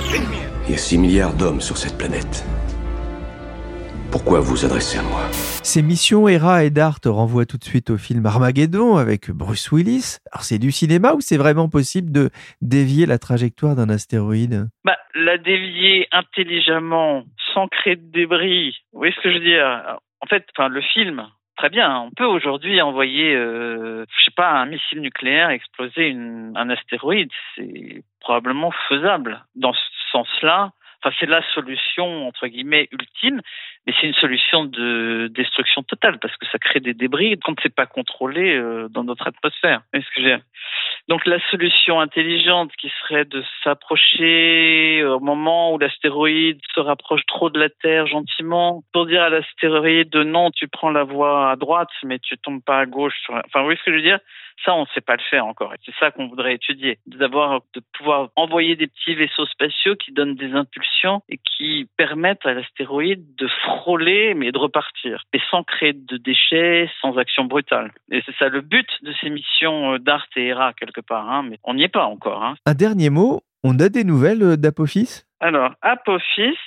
Il 0.65 0.71
y 0.71 0.75
a 0.75 0.77
6 0.77 0.97
milliards 0.97 1.33
d'hommes 1.33 1.61
sur 1.61 1.77
cette 1.77 1.97
planète. 1.97 2.45
Pourquoi 4.11 4.41
vous 4.41 4.63
adresser 4.63 4.99
à 4.99 5.01
moi? 5.01 5.21
Ces 5.63 5.81
missions 5.81 6.27
Hera 6.27 6.63
et 6.65 6.69
Dart 6.69 6.99
renvoient 7.05 7.45
tout 7.45 7.57
de 7.57 7.63
suite 7.63 7.89
au 7.89 7.97
film 7.97 8.25
Armageddon 8.25 8.97
avec 8.97 9.31
Bruce 9.31 9.71
Willis. 9.71 10.17
Alors 10.31 10.43
c'est 10.43 10.59
du 10.59 10.71
cinéma 10.71 11.13
ou 11.13 11.21
c'est 11.21 11.37
vraiment 11.37 11.67
possible 11.67 12.11
de 12.11 12.29
dévier 12.61 13.05
la 13.05 13.17
trajectoire 13.17 13.75
d'un 13.75 13.89
astéroïde? 13.89 14.67
Bah, 14.85 14.97
La 15.15 15.37
dévier 15.37 16.07
intelligemment, 16.11 17.23
sans 17.55 17.67
créer 17.69 17.95
de 17.95 18.11
débris. 18.11 18.75
Vous 18.91 18.99
voyez 18.99 19.13
ce 19.17 19.21
que 19.21 19.29
je 19.31 19.37
veux 19.39 19.45
dire? 19.45 19.97
En 20.21 20.27
fait, 20.27 20.45
enfin, 20.55 20.69
le 20.69 20.81
film, 20.93 21.23
très 21.63 21.69
bien. 21.69 21.97
On 21.97 22.11
peut 22.11 22.25
aujourd'hui 22.25 22.81
envoyer, 22.81 23.33
euh, 23.33 24.05
je 24.17 24.23
sais 24.25 24.35
pas, 24.35 24.49
un 24.49 24.65
missile 24.65 24.99
nucléaire 24.99 25.49
exploser 25.49 26.11
un 26.11 26.69
astéroïde. 26.69 27.31
C'est 27.55 28.03
probablement 28.19 28.71
faisable. 28.89 29.41
Dans 29.55 29.71
ce 29.71 29.79
sens-là, 30.11 30.73
enfin, 30.99 31.15
c'est 31.21 31.25
la 31.25 31.41
solution 31.53 32.27
entre 32.27 32.47
guillemets 32.47 32.89
ultime 32.91 33.39
mais 33.85 33.93
c'est 33.99 34.07
une 34.07 34.13
solution 34.13 34.65
de 34.65 35.29
destruction 35.33 35.83
totale 35.83 36.19
parce 36.19 36.35
que 36.37 36.45
ça 36.47 36.57
crée 36.57 36.79
des 36.79 36.93
débris 36.93 37.37
quand 37.43 37.55
c'est 37.61 37.73
pas 37.73 37.85
contrôlé 37.85 38.55
euh, 38.55 38.87
dans 38.89 39.03
notre 39.03 39.27
atmosphère. 39.27 39.81
Donc 41.09 41.25
la 41.25 41.39
solution 41.49 41.99
intelligente 41.99 42.71
qui 42.79 42.91
serait 43.01 43.25
de 43.25 43.43
s'approcher 43.63 45.03
au 45.03 45.19
moment 45.19 45.73
où 45.73 45.77
l'astéroïde 45.77 46.61
se 46.73 46.79
rapproche 46.79 47.25
trop 47.25 47.49
de 47.49 47.59
la 47.59 47.69
Terre 47.69 48.07
gentiment 48.07 48.83
pour 48.93 49.05
dire 49.05 49.21
à 49.21 49.29
l'astéroïde 49.29 50.15
non, 50.15 50.51
tu 50.51 50.67
prends 50.67 50.91
la 50.91 51.03
voie 51.03 51.51
à 51.51 51.55
droite 51.55 51.89
mais 52.03 52.19
tu 52.19 52.37
tombes 52.37 52.63
pas 52.63 52.79
à 52.79 52.85
gauche. 52.85 53.15
Enfin, 53.29 53.41
vous 53.55 53.63
voyez 53.63 53.77
ce 53.79 53.83
que 53.83 53.91
je 53.91 53.97
veux 53.97 54.01
dire? 54.01 54.19
Ça, 54.63 54.73
on 54.75 54.81
ne 54.81 54.87
sait 54.93 55.01
pas 55.01 55.15
le 55.15 55.23
faire 55.29 55.45
encore. 55.45 55.73
Et 55.73 55.77
c'est 55.85 55.95
ça 55.99 56.11
qu'on 56.11 56.27
voudrait 56.27 56.55
étudier. 56.55 56.99
D'avoir, 57.07 57.61
de 57.73 57.81
pouvoir 57.97 58.29
envoyer 58.35 58.75
des 58.75 58.87
petits 58.87 59.15
vaisseaux 59.15 59.45
spatiaux 59.47 59.95
qui 59.95 60.11
donnent 60.11 60.35
des 60.35 60.53
impulsions 60.53 61.21
et 61.27 61.37
qui 61.37 61.87
permettent 61.97 62.45
à 62.45 62.53
l'astéroïde 62.53 63.35
de 63.35 63.47
mais 64.35 64.51
de 64.51 64.57
repartir. 64.57 65.23
Et 65.33 65.39
sans 65.49 65.63
créer 65.63 65.93
de 65.93 66.17
déchets, 66.17 66.89
sans 67.01 67.17
action 67.17 67.45
brutale. 67.45 67.91
Et 68.11 68.21
c'est 68.25 68.35
ça 68.37 68.49
le 68.49 68.61
but 68.61 68.87
de 69.01 69.13
ces 69.21 69.29
missions 69.29 69.93
euh, 69.93 69.99
d'Art 69.99 70.27
et 70.35 70.47
Hera, 70.47 70.73
quelque 70.73 71.01
part. 71.01 71.29
Hein. 71.29 71.43
Mais 71.49 71.59
on 71.63 71.73
n'y 71.73 71.83
est 71.83 71.89
pas 71.89 72.05
encore. 72.05 72.43
Hein. 72.43 72.55
Un 72.65 72.73
dernier 72.73 73.09
mot. 73.09 73.41
On 73.63 73.79
a 73.79 73.89
des 73.89 74.03
nouvelles 74.03 74.43
euh, 74.43 74.57
d'Apophis? 74.57 75.23
Alors, 75.39 75.73
Apophis 75.81 76.57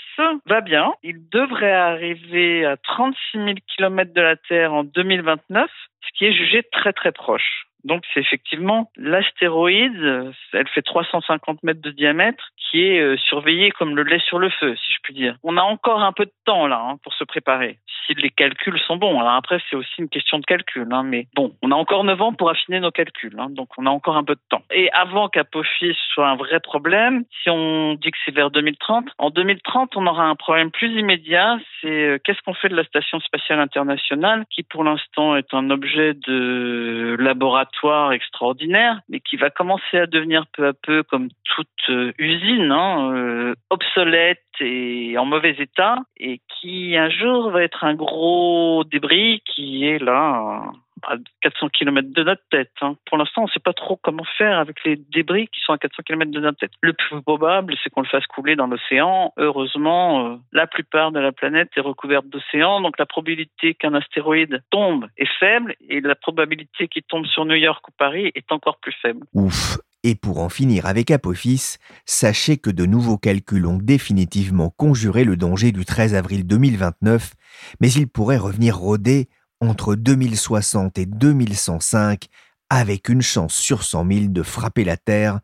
va 0.46 0.60
bien. 0.60 0.92
Il 1.02 1.28
devrait 1.30 1.72
arriver 1.72 2.64
à 2.64 2.76
36 2.76 3.16
000 3.34 3.54
km 3.76 4.12
de 4.14 4.20
la 4.20 4.36
Terre 4.36 4.72
en 4.72 4.84
2029, 4.84 5.70
ce 6.00 6.18
qui 6.18 6.26
est 6.26 6.32
jugé 6.32 6.62
très 6.72 6.92
très 6.92 7.12
proche. 7.12 7.65
Donc 7.86 8.02
c'est 8.12 8.20
effectivement 8.20 8.90
l'astéroïde, 8.96 10.32
elle 10.52 10.68
fait 10.68 10.82
350 10.82 11.62
mètres 11.62 11.80
de 11.80 11.92
diamètre, 11.92 12.50
qui 12.58 12.82
est 12.82 13.00
euh, 13.00 13.16
surveillé 13.16 13.70
comme 13.70 13.94
le 13.94 14.02
lait 14.02 14.18
sur 14.18 14.40
le 14.40 14.50
feu, 14.50 14.74
si 14.74 14.92
je 14.92 14.98
puis 15.02 15.14
dire. 15.14 15.36
On 15.44 15.56
a 15.56 15.62
encore 15.62 16.02
un 16.02 16.12
peu 16.12 16.24
de 16.24 16.32
temps 16.44 16.66
là 16.66 16.82
hein, 16.82 16.96
pour 17.04 17.14
se 17.14 17.22
préparer, 17.22 17.78
si 18.04 18.14
les 18.14 18.30
calculs 18.30 18.78
sont 18.80 18.96
bons. 18.96 19.20
Alors 19.20 19.34
après 19.34 19.60
c'est 19.70 19.76
aussi 19.76 19.94
une 19.98 20.08
question 20.08 20.40
de 20.40 20.44
calcul, 20.44 20.88
hein, 20.90 21.04
mais 21.04 21.28
bon, 21.36 21.54
on 21.62 21.70
a 21.70 21.76
encore 21.76 22.02
9 22.02 22.20
ans 22.20 22.32
pour 22.32 22.50
affiner 22.50 22.80
nos 22.80 22.90
calculs, 22.90 23.36
hein, 23.38 23.50
donc 23.50 23.68
on 23.78 23.86
a 23.86 23.90
encore 23.90 24.16
un 24.16 24.24
peu 24.24 24.34
de 24.34 24.40
temps. 24.48 24.62
Et 24.72 24.90
avant 24.90 25.28
qu'Apophis 25.28 25.96
soit 26.12 26.28
un 26.28 26.36
vrai 26.36 26.58
problème, 26.58 27.22
si 27.42 27.50
on 27.50 27.94
dit 27.94 28.10
que 28.10 28.18
c'est 28.24 28.34
vers 28.34 28.50
2030, 28.50 29.10
en 29.18 29.30
2030 29.30 29.96
on 29.96 30.08
aura 30.08 30.24
un 30.24 30.34
problème 30.34 30.72
plus 30.72 30.90
immédiat, 30.98 31.58
c'est 31.80 31.88
euh, 31.88 32.18
qu'est-ce 32.24 32.42
qu'on 32.42 32.54
fait 32.54 32.68
de 32.68 32.76
la 32.76 32.84
station 32.84 33.20
spatiale 33.20 33.60
internationale, 33.60 34.44
qui 34.50 34.64
pour 34.64 34.82
l'instant 34.82 35.36
est 35.36 35.54
un 35.54 35.70
objet 35.70 36.14
de 36.14 37.16
laboratoire 37.20 37.75
extraordinaire, 38.12 39.00
mais 39.08 39.20
qui 39.20 39.36
va 39.36 39.50
commencer 39.50 39.98
à 39.98 40.06
devenir 40.06 40.46
peu 40.52 40.66
à 40.66 40.72
peu 40.72 41.02
comme 41.02 41.28
toute 41.44 41.68
euh, 41.90 42.12
usine, 42.18 42.72
hein, 42.72 43.12
euh, 43.14 43.54
obsolète 43.70 44.42
et 44.60 45.16
en 45.18 45.24
mauvais 45.24 45.56
état, 45.58 45.96
et 46.16 46.40
qui 46.48 46.96
un 46.96 47.10
jour 47.10 47.50
va 47.50 47.62
être 47.62 47.84
un 47.84 47.94
gros 47.94 48.84
débris 48.84 49.42
qui 49.44 49.84
est 49.84 49.98
là 49.98 50.72
à 51.02 51.16
400 51.42 51.68
km 51.68 52.08
de 52.12 52.22
notre 52.22 52.42
tête. 52.50 52.72
Hein. 52.80 52.96
Pour 53.06 53.18
l'instant, 53.18 53.42
on 53.42 53.46
ne 53.46 53.50
sait 53.50 53.60
pas 53.60 53.72
trop 53.72 53.96
comment 53.96 54.24
faire 54.38 54.58
avec 54.58 54.82
les 54.84 54.96
débris 54.96 55.48
qui 55.48 55.60
sont 55.60 55.72
à 55.72 55.78
400 55.78 56.02
km 56.04 56.30
de 56.30 56.40
notre 56.40 56.58
tête. 56.58 56.72
Le 56.80 56.92
plus 56.92 57.22
probable, 57.22 57.74
c'est 57.82 57.90
qu'on 57.90 58.02
le 58.02 58.08
fasse 58.08 58.26
couler 58.26 58.56
dans 58.56 58.66
l'océan. 58.66 59.32
Heureusement, 59.36 60.26
euh, 60.26 60.36
la 60.52 60.66
plupart 60.66 61.12
de 61.12 61.20
la 61.20 61.32
planète 61.32 61.70
est 61.76 61.80
recouverte 61.80 62.26
d'océan, 62.28 62.80
donc 62.80 62.98
la 62.98 63.06
probabilité 63.06 63.74
qu'un 63.74 63.94
astéroïde 63.94 64.62
tombe 64.70 65.06
est 65.16 65.30
faible 65.38 65.74
et 65.88 66.00
la 66.00 66.14
probabilité 66.14 66.88
qu'il 66.88 67.02
tombe 67.02 67.26
sur 67.26 67.44
New 67.44 67.54
York 67.54 67.86
ou 67.88 67.92
Paris 67.96 68.32
est 68.34 68.50
encore 68.50 68.78
plus 68.78 68.94
faible. 69.02 69.26
Ouf. 69.34 69.78
Et 70.08 70.14
pour 70.14 70.38
en 70.38 70.48
finir 70.48 70.86
avec 70.86 71.10
Apophis, 71.10 71.78
sachez 72.04 72.58
que 72.58 72.70
de 72.70 72.86
nouveaux 72.86 73.18
calculs 73.18 73.66
ont 73.66 73.78
définitivement 73.78 74.70
conjuré 74.70 75.24
le 75.24 75.36
danger 75.36 75.72
du 75.72 75.84
13 75.84 76.14
avril 76.14 76.46
2029, 76.46 77.32
mais 77.80 77.90
il 77.90 78.06
pourrait 78.06 78.36
revenir 78.36 78.76
rôder 78.76 79.28
entre 79.60 79.94
2060 79.94 80.98
et 80.98 81.06
2105 81.06 82.26
avec 82.70 83.08
une 83.08 83.22
chance 83.22 83.54
sur 83.54 83.82
100 83.82 84.06
000 84.10 84.20
de 84.28 84.42
frapper 84.42 84.84
la 84.84 84.96
Terre, 84.96 85.40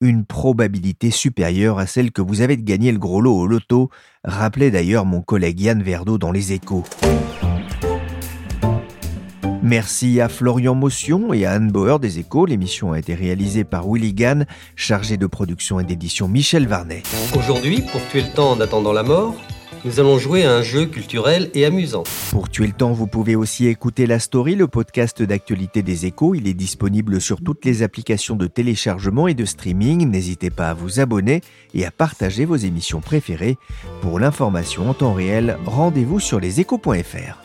une 0.00 0.24
probabilité 0.24 1.10
supérieure 1.10 1.78
à 1.78 1.86
celle 1.86 2.10
que 2.10 2.22
vous 2.22 2.40
avez 2.40 2.56
de 2.56 2.62
gagner 2.62 2.92
le 2.92 2.98
gros 2.98 3.20
lot 3.20 3.36
au 3.36 3.46
loto, 3.46 3.90
rappelait 4.24 4.70
d'ailleurs 4.70 5.04
mon 5.04 5.20
collègue 5.20 5.60
Yann 5.60 5.82
Verdeau 5.82 6.18
dans 6.18 6.32
Les 6.32 6.52
Échos. 6.52 6.84
Merci 9.62 10.20
à 10.20 10.28
Florian 10.28 10.74
Motion 10.74 11.32
et 11.32 11.46
à 11.46 11.52
Anne 11.52 11.70
Bauer 11.70 12.00
des 12.00 12.18
Échos. 12.18 12.46
L'émission 12.46 12.92
a 12.92 12.98
été 12.98 13.14
réalisée 13.14 13.62
par 13.62 13.86
Willy 13.88 14.12
Gann, 14.12 14.44
chargé 14.74 15.16
de 15.16 15.26
production 15.26 15.78
et 15.78 15.84
d'édition 15.84 16.26
Michel 16.26 16.66
Varnet. 16.66 17.04
Aujourd'hui, 17.36 17.82
pour 17.92 18.04
tuer 18.08 18.22
le 18.22 18.32
temps 18.34 18.50
en 18.50 18.60
attendant 18.60 18.92
la 18.92 19.04
mort, 19.04 19.36
nous 19.84 20.00
allons 20.00 20.18
jouer 20.18 20.44
à 20.44 20.54
un 20.54 20.62
jeu 20.62 20.86
culturel 20.86 21.50
et 21.54 21.64
amusant. 21.64 22.04
Pour 22.30 22.48
tuer 22.48 22.66
le 22.66 22.72
temps, 22.72 22.92
vous 22.92 23.06
pouvez 23.06 23.36
aussi 23.36 23.66
écouter 23.66 24.06
La 24.06 24.18
Story, 24.18 24.54
le 24.54 24.68
podcast 24.68 25.22
d'actualité 25.22 25.82
des 25.82 26.06
échos. 26.06 26.34
Il 26.34 26.46
est 26.46 26.54
disponible 26.54 27.20
sur 27.20 27.40
toutes 27.42 27.64
les 27.64 27.82
applications 27.82 28.36
de 28.36 28.46
téléchargement 28.46 29.28
et 29.28 29.34
de 29.34 29.44
streaming. 29.44 30.08
N'hésitez 30.08 30.50
pas 30.50 30.70
à 30.70 30.74
vous 30.74 31.00
abonner 31.00 31.40
et 31.74 31.84
à 31.84 31.90
partager 31.90 32.44
vos 32.44 32.56
émissions 32.56 33.00
préférées. 33.00 33.58
Pour 34.00 34.18
l'information 34.18 34.88
en 34.88 34.94
temps 34.94 35.14
réel, 35.14 35.58
rendez-vous 35.66 36.20
sur 36.20 36.40
leséchos.fr. 36.40 37.41